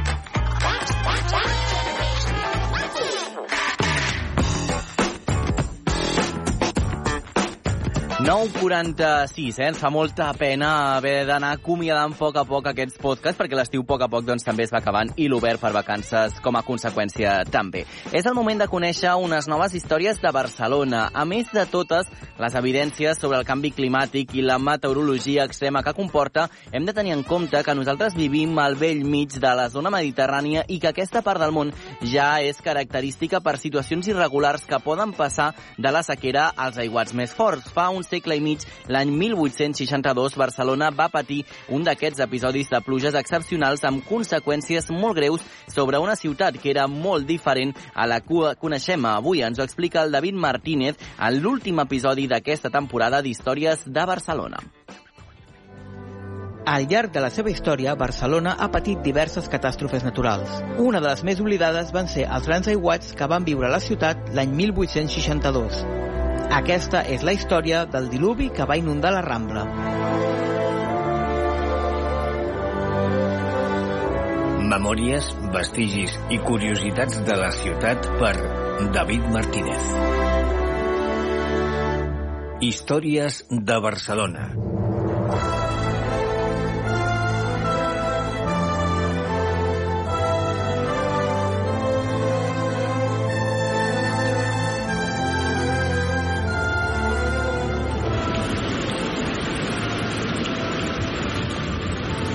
[8.22, 9.68] 9.46, eh?
[9.72, 13.82] Ens fa molta pena haver d'anar acomiadant a poc a poc aquests podcasts perquè l'estiu
[13.82, 16.62] a poc a poc doncs, també es va acabant i l'obert per vacances com a
[16.62, 17.82] conseqüència també.
[18.14, 21.08] És el moment de conèixer unes noves històries de Barcelona.
[21.18, 25.96] A més de totes les evidències sobre el canvi climàtic i la meteorologia extrema que
[25.98, 29.90] comporta, hem de tenir en compte que nosaltres vivim al vell mig de la zona
[29.90, 31.74] mediterrània i que aquesta part del món
[32.14, 37.34] ja és característica per situacions irregulars que poden passar de la sequera als aiguats més
[37.34, 37.74] forts.
[37.74, 41.42] Fa uns segle i mig, l'any 1862, Barcelona va patir
[41.72, 46.88] un d'aquests episodis de pluges excepcionals amb conseqüències molt greus sobre una ciutat que era
[46.92, 49.44] molt diferent a la que coneixem avui.
[49.46, 54.62] Ens ho explica el David Martínez en l'últim episodi d'aquesta temporada d'Històries de Barcelona.
[56.72, 60.60] Al llarg de la seva història, Barcelona ha patit diverses catàstrofes naturals.
[60.78, 64.30] Una de les més oblidades van ser els grans aiguats que van viure la ciutat
[64.38, 65.82] l'any 1862.
[66.52, 69.62] Aquesta és la història del diluvi que va inundar la Rambla.
[74.74, 78.34] Memòries, vestigis i curiositats de la ciutat per
[78.98, 79.88] David Martínez.
[82.68, 84.52] Històries de Barcelona.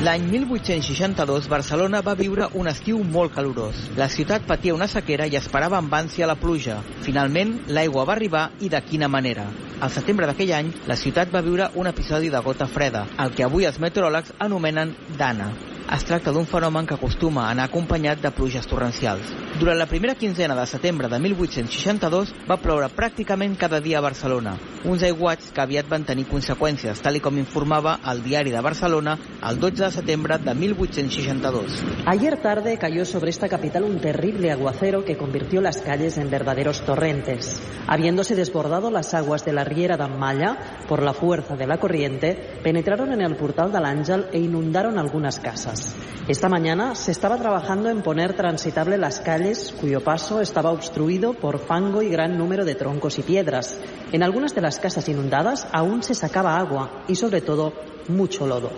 [0.07, 3.81] L'any 1862, Barcelona va viure un estiu molt calorós.
[3.99, 6.77] La ciutat patia una sequera i esperava amb ànsia la pluja.
[7.03, 9.49] Finalment, l'aigua va arribar i de quina manera.
[9.83, 13.49] Al setembre d'aquell any, la ciutat va viure un episodi de gota freda, el que
[13.49, 15.51] avui els meteoròlegs anomenen Dana.
[15.97, 19.35] Es tracta d'un fenomen que acostuma a anar acompanyat de pluges torrencials.
[19.59, 24.53] Durant la primera quinzena de setembre de 1862 va ploure pràcticament cada dia a Barcelona,
[24.85, 29.15] uns aiguats que aviat van tenir conseqüències, tal i com informava el diari de Barcelona
[29.49, 31.79] el 12 de setembre de 1862.
[32.05, 36.83] Ayer tarde cayó sobre esta capital un terrible aguacero que convirtió las calles en verdaderos
[36.83, 37.63] torrentes.
[37.87, 43.11] Habiéndose desbordado las aguas de la riera d'Ammalla por la fuerza de la corriente, penetraron
[43.13, 45.97] en el portal del Ángel e inundaron algunas casas.
[46.29, 49.46] Esta mañana se estaba trabajando en poner transitable las calles
[49.81, 53.79] cuyo paso estaba obstruido por fango y gran número de troncos y piedras.
[54.11, 57.73] En algunas de las casas inundadas aún se sacaba agua y sobre todo
[58.09, 58.71] mucho lodo.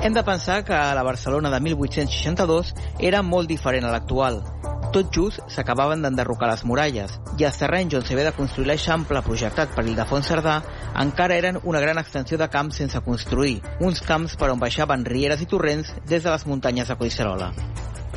[0.00, 4.57] Hem de pensar que la Barcelona de 1862 era molt diferent a l'actual.
[4.88, 9.74] Tot just s'acabaven d'enderrocar les muralles i els terrenys on s'havia de construir l'Eixample projectat
[9.76, 10.54] per Ildefons Cerdà
[11.02, 15.44] encara eren una gran extensió de camps sense construir, uns camps per on baixaven rieres
[15.44, 17.52] i torrents des de les muntanyes de Collserola.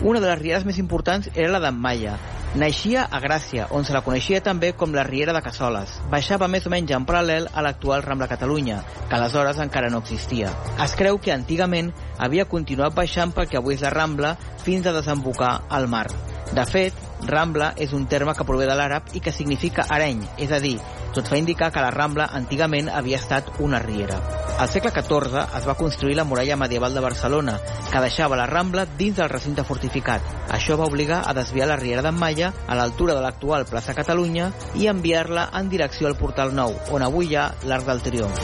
[0.01, 2.15] Una de les rieres més importants era la d'Ammalla.
[2.55, 5.99] Naixia a Gràcia, on se la coneixia també com la Riera de Cassoles.
[6.11, 10.55] Baixava més o menys en paral·lel a l'actual Rambla Catalunya, que aleshores encara no existia.
[10.84, 14.95] Es creu que antigament havia continuat baixant pel que avui és la Rambla fins a
[14.95, 16.07] desembocar al mar.
[16.52, 16.97] De fet,
[17.28, 20.76] Rambla és un terme que prové de l'àrab i que significa areny, és a dir,
[21.16, 24.18] tot fa indicar que la Rambla antigament havia estat una riera.
[24.60, 27.58] Al segle XIV es va construir la muralla medieval de Barcelona,
[27.91, 30.28] que deixava la Rambla dins del recinte fortificat.
[30.52, 34.91] Això va obligar a desviar la riera d'Ammalla a l'altura de l'actual plaça Catalunya i
[34.91, 38.43] enviar-la en direcció al Portal Nou, on avui hi ha l'Arc del Triomf.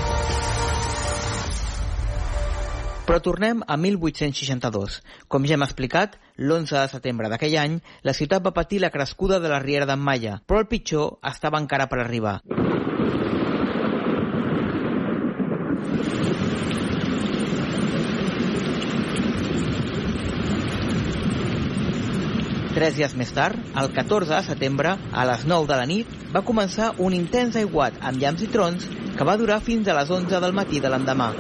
[3.08, 4.98] Però tornem a 1862.
[5.32, 9.40] Com ja hem explicat, l'11 de setembre d'aquell any, la ciutat va patir la crescuda
[9.40, 12.42] de la Riera d'Ammalla, però el pitjor estava encara per arribar.
[22.78, 26.44] Tres dies més tard, el 14 de setembre, a les 9 de la nit, va
[26.46, 28.86] començar un intens aiguat amb llamps i trons
[29.18, 31.32] que va durar fins a les 11 del matí de l'endemà.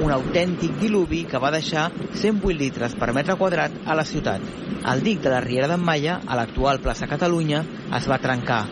[0.00, 1.90] Un autèntic diluvi que va deixar
[2.22, 4.40] 108 litres per metre quadrat a la ciutat.
[4.88, 7.60] El dic de la Riera d'Ammalla, a l'actual plaça Catalunya,
[8.00, 8.62] es va trencar.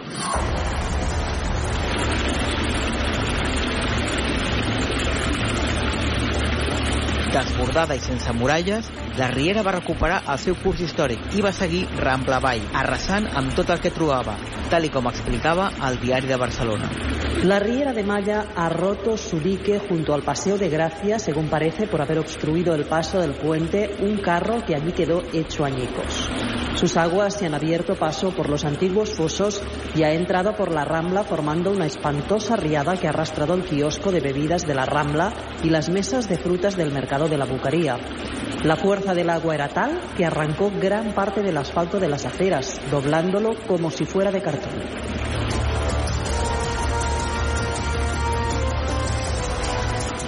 [7.34, 8.86] Desbordada i sense muralles,
[9.18, 13.56] la Riera va recuperar el seu curs històric i va seguir Rambla avall, arrasant amb
[13.58, 14.36] tot el que trobava,
[14.70, 16.92] tal i com explicava el diari de Barcelona.
[17.42, 21.88] La Riera de Maya ha roto su dique junto al Paseo de Gracia, según parece,
[21.88, 26.30] por haber obstruido el paso del puente un carro que allí quedó hecho añicos.
[26.74, 29.62] Sus aguas se han abierto paso por los antiguos fosos
[29.94, 34.10] y ha entrado por la Rambla formando una espantosa riada que ha arrastrado el kiosco
[34.10, 37.96] de bebidas de la Rambla y las mesas de frutas del mercado de la Bucaría.
[38.64, 42.80] La fuerza del agua era tal que arrancó gran parte del asfalto de las aceras,
[42.90, 44.72] doblándolo como si fuera de cartón.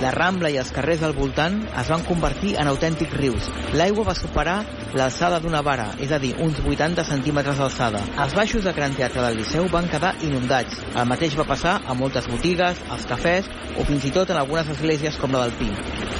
[0.02, 3.46] La Rambla i els carrers al voltant es van convertir en autèntics rius.
[3.80, 4.56] L'aigua va superar
[4.96, 8.02] l'alçada d'una vara, és a dir, uns 80 centímetres d'alçada.
[8.24, 10.82] Els baixos de Gran Teatre del Liceu van quedar inundats.
[10.92, 13.48] El mateix va passar a moltes botigues, als cafès
[13.80, 15.70] o fins i tot en algunes esglésies com la del Pi.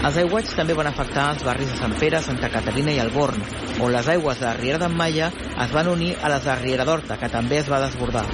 [0.07, 3.45] Els aiguats també van afectar els barris de Sant Pere, Santa Caterina i el Born,
[3.77, 6.61] on les aigües de la Riera d'en Maia es van unir a les de la
[6.64, 8.24] Riera d'Horta, que també es va desbordar.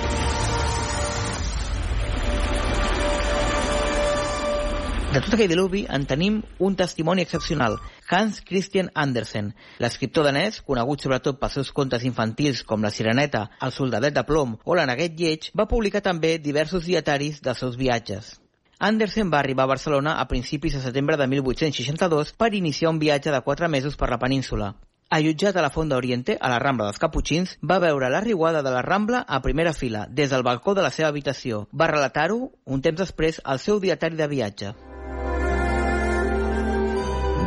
[5.12, 7.74] De tot aquell diluvi en tenim un testimoni excepcional,
[8.08, 9.50] Hans Christian Andersen.
[9.84, 14.54] L'escriptor danès, conegut sobretot pels seus contes infantils com La Sireneta, El soldadet de plom
[14.64, 18.38] o La Neguet lleig, va publicar també diversos dietaris dels seus viatges.
[18.78, 23.34] Andersen va arribar a Barcelona a principis de setembre de 1862 per iniciar un viatge
[23.34, 24.70] de quatre mesos per la península.
[25.12, 28.72] Allotjat a la Font d'Oriente, a la Rambla dels Caputxins, va veure la riuada de
[28.72, 31.66] la Rambla a primera fila, des del balcó de la seva habitació.
[31.76, 34.72] Va relatar-ho, un temps després, al seu dietari de viatge.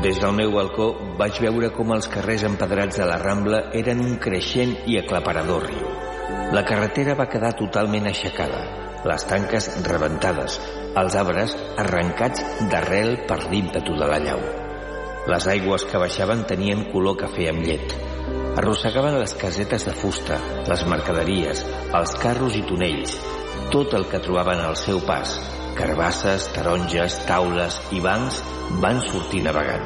[0.04, 0.90] Des del meu balcó
[1.20, 5.88] vaig veure com els carrers empedrats de la Rambla eren un creixent i aclaparador riu.
[6.56, 8.60] La carretera va quedar totalment aixecada,
[9.08, 10.60] les tanques rebentades,
[11.02, 14.42] els arbres arrencats d'arrel per l'ímpetu de la llau.
[15.32, 17.96] Les aigües que baixaven tenien color cafè amb llet.
[18.56, 20.40] Arrossegaven les casetes de fusta,
[20.70, 21.66] les mercaderies,
[21.98, 23.18] els carros i tonells,
[23.74, 25.40] tot el que trobaven al seu pas,
[25.76, 28.42] carbasses, taronges, taules i bancs
[28.82, 29.84] van sortir navegant.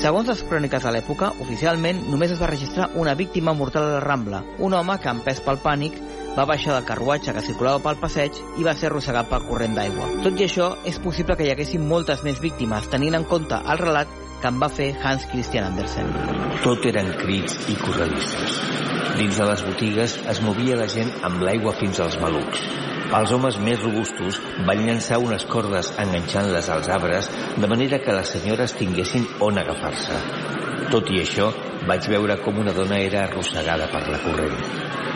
[0.00, 4.00] Segons les cròniques de l'època, oficialment només es va registrar una víctima mortal a la
[4.00, 5.98] Rambla, un home que, empès pel pànic,
[6.32, 10.08] va baixar del carruatge que circulava pel passeig i va ser arrossegat pel corrent d'aigua.
[10.24, 13.82] Tot i això, és possible que hi haguessin moltes més víctimes, tenint en compte el
[13.84, 16.08] relat que en va fer Hans Christian Andersen.
[16.64, 18.56] Tot eren crits i corredisses.
[19.14, 22.64] Dins de les botigues es movia la gent amb l'aigua fins als malucs.
[23.12, 27.28] Els homes més robustos van llançar unes cordes enganxant-les als arbres
[27.60, 30.20] de manera que les senyores tinguessin on agafar-se.
[30.90, 31.50] Tot i això,
[31.86, 34.56] vaig veure com una dona era arrossegada per la corrent.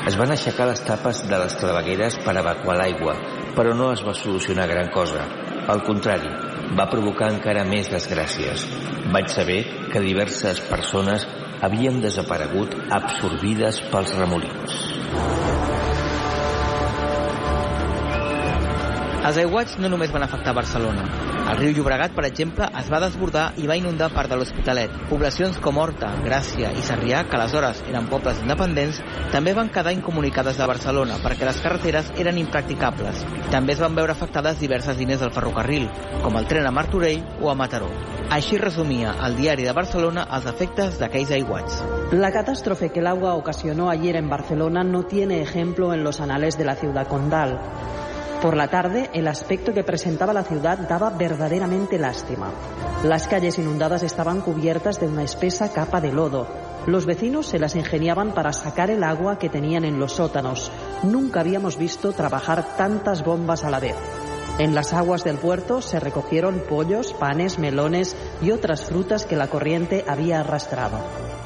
[0.07, 3.17] Es van aixecar les tapes de les clavegueres per evacuar l'aigua,
[3.57, 5.25] però no es va solucionar gran cosa.
[5.73, 6.31] Al contrari,
[6.79, 8.67] va provocar encara més desgràcies.
[9.15, 9.61] Vaig saber
[9.93, 11.29] que diverses persones
[11.67, 14.83] havien desaparegut absorbides pels remolins.
[19.27, 21.03] Els aiguats no només van afectar Barcelona.
[21.51, 24.93] El riu Llobregat, per exemple, es va desbordar i va inundar part de l'Hospitalet.
[25.11, 29.01] Poblacions com Horta, Gràcia i Sarrià, que aleshores eren pobles independents,
[29.33, 33.25] també van quedar incomunicades de Barcelona perquè les carreteres eren impracticables.
[33.51, 35.89] També es van veure afectades diverses línies del ferrocarril,
[36.23, 37.91] com el tren a Martorell o a Mataró.
[38.31, 41.83] Així resumia el diari de Barcelona els efectes d'aquells aiguats.
[42.15, 46.59] La catástrofe que el agua ocasionó ayer en Barcelona no tiene ejemplo en los anales
[46.59, 47.59] de la ciudad condal.
[48.47, 52.53] Por la tarde, el aspecto que presentaba la ciudad daba verdaderamente lástima.
[53.03, 56.47] Las calles inundadas estaban cubiertas de una espesa capa de lodo.
[56.87, 60.71] Los vecinos se las ingeniaban para sacar el agua que tenían en los sótanos.
[61.03, 63.97] Nunca habíamos visto trabajar tantas bombas a la vez.
[64.59, 69.49] En las aguas del puerto se recogieron pollos, panes, melones y otras frutas que la
[69.49, 70.99] corriente había arrastrado.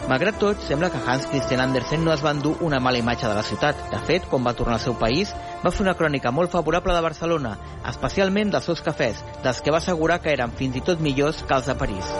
[0.09, 3.35] Malgrat tot, sembla que Hans Christian Andersen no es va endur una mala imatge de
[3.35, 3.77] la ciutat.
[3.91, 5.35] De fet, quan va tornar al seu país,
[5.65, 7.57] va fer una crònica molt favorable de Barcelona,
[7.87, 11.59] especialment dels seus cafès, dels que va assegurar que eren fins i tot millors que
[11.59, 12.15] els de París.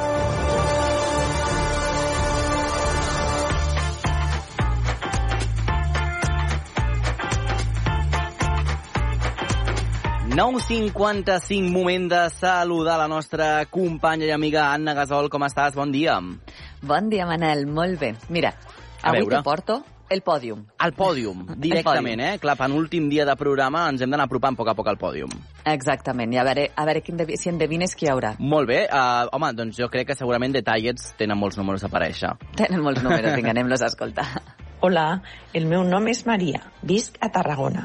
[10.41, 15.27] 9.55, moment de saludar la nostra companya i amiga Anna Gasol.
[15.29, 15.75] Com estàs?
[15.77, 16.15] Bon dia.
[16.81, 17.67] Bon dia, Manel.
[17.69, 18.15] Molt bé.
[18.33, 18.55] Mira,
[19.03, 20.63] A avui te porto el pòdium.
[20.81, 22.31] Al pòdium, directament, eh?
[22.41, 25.35] Clar, penúltim dia de programa ens hem d'anar apropant a poc a poc al pòdium.
[25.75, 28.33] Exactament, i a veure, a veure quin devi, si endevines qui hi haurà.
[28.41, 28.87] Molt bé.
[28.89, 32.33] Uh, home, doncs jo crec que segurament Detallets tenen molts números a aparèixer.
[32.57, 34.31] Tenen molts números, vinga, anem-los a escoltar.
[34.83, 35.21] Hola,
[35.53, 37.83] el meu nom és Maria, visc a Tarragona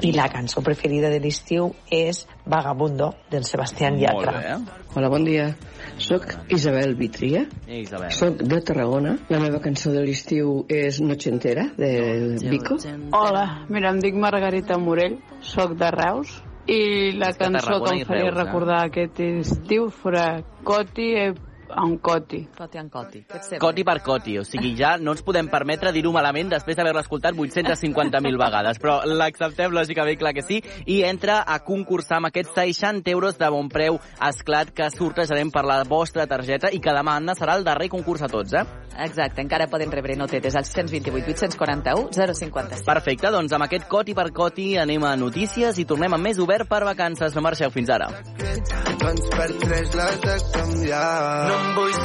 [0.00, 4.32] i la cançó preferida de l'estiu és Vagabundo, del Sebastián Yatra.
[4.32, 4.54] Bé.
[4.94, 5.50] Hola, bon dia.
[6.00, 7.42] Soc Isabel Vitria.
[7.66, 8.10] Eh, Isabel.
[8.16, 9.18] Soc de Tarragona.
[9.28, 11.92] La meva cançó de l'estiu és Noche Entera, de
[12.48, 12.78] Vico.
[13.12, 16.32] Hola, mira, em dic Margarita Morell, sóc de Reus,
[16.68, 18.36] i la cançó que em faria eh?
[18.36, 21.28] recordar aquest estiu fora Coti e
[21.76, 22.42] en coti.
[22.56, 23.24] Coti en coti.
[23.58, 27.36] Coti per coti, o sigui, ja no ens podem permetre dir-ho malament després d'haver-la escoltat
[27.36, 33.10] 850.000 vegades, però l'acceptem lògicament, clar que sí, i entra a concursar amb aquests 60
[33.12, 37.36] euros de bon preu esclat que sortejarem per la vostra targeta i que demà, Anna,
[37.38, 38.66] serà el darrer concurs a tots, eh?
[38.98, 42.84] Exacte, encara poden rebre notetes al 128 841 055.
[42.86, 46.68] Perfecte, doncs amb aquest coti per coti anem a notícies i tornem amb més obert
[46.68, 47.34] per vacances.
[47.36, 48.10] No marxeu fins ara.
[48.98, 51.14] Doncs per tres l'has de canviar.
[51.48, 51.96] No em vull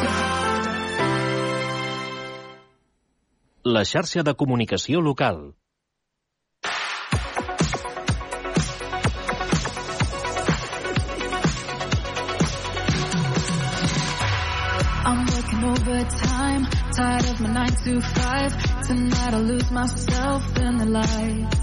[3.76, 5.38] La xarxa de comunicació local.
[15.06, 18.51] I'm working overtime, tired of my nine to five.
[18.84, 21.62] Tonight I'll lose myself in the lights.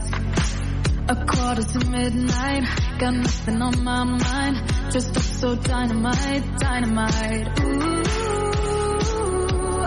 [1.11, 2.63] A quarter to midnight,
[3.01, 4.57] got nothing on my mind.
[4.93, 7.59] Just up so dynamite, dynamite.
[7.59, 8.03] Ooh,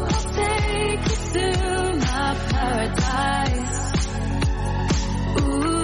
[0.03, 1.47] I'll take you to
[1.95, 3.83] my paradise.
[5.39, 5.82] Ooh,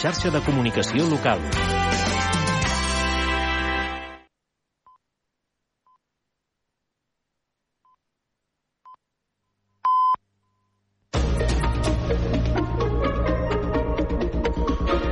[0.00, 1.42] xarxa de comunicació local.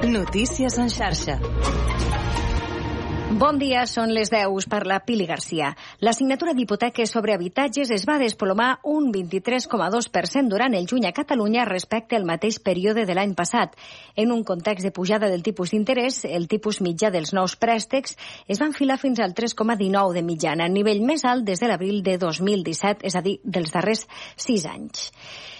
[0.08, 1.36] Notícies en xarxa.
[3.38, 5.68] Bon dia, són les 10, us parla Pili Garcia.
[6.02, 11.66] La signatura d'hipoteques sobre habitatges es va desplomar un 23,2% durant el juny a Catalunya
[11.68, 13.76] respecte al mateix període de l'any passat.
[14.18, 18.18] En un context de pujada del tipus d'interès, el tipus mitjà dels nous préstecs
[18.48, 22.18] es va enfilar fins al 3,19 de mitjana, nivell més alt des de l'abril de
[22.18, 24.08] 2017, és a dir, dels darrers
[24.48, 25.12] 6 anys.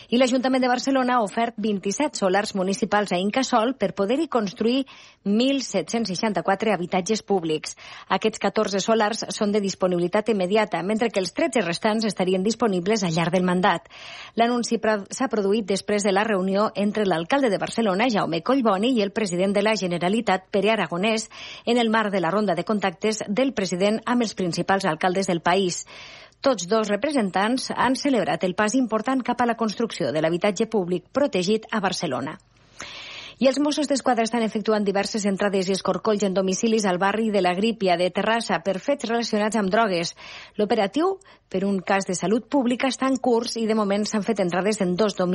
[0.08, 4.86] I l'Ajuntament de Barcelona ha ofert 27 solars municipals a Incasol per poder-hi construir
[5.28, 7.74] 1.764 habitatges públics.
[8.16, 13.12] Aquests 14 solars són de disponibilitat immediata, mentre que els 13 restants estarien disponibles al
[13.12, 13.90] llarg del mandat.
[14.40, 19.12] L'anunci s'ha produït després de la reunió entre l'alcalde de Barcelona, Jaume Collboni, i el
[19.12, 21.28] president de la Generalitat, Pere Aragonès,
[21.66, 25.44] en el marc de la ronda de contactes del president amb els principals alcaldes del
[25.44, 25.84] país.
[26.38, 31.08] Tots dos representants han celebrat el pas important cap a la construcció de l'habitatge públic
[31.10, 32.36] protegit a Barcelona.
[33.38, 37.42] I els Mossos d'Esquadra estan efectuant diverses entrades i escorcolls en domicilis al barri de
[37.42, 40.14] la Grípia de Terrassa per fets relacionats amb drogues.
[40.58, 41.12] L'operatiu,
[41.50, 44.82] per un cas de salut pública, està en curs i de moment s'han fet entrades
[44.82, 45.26] en dos domicilis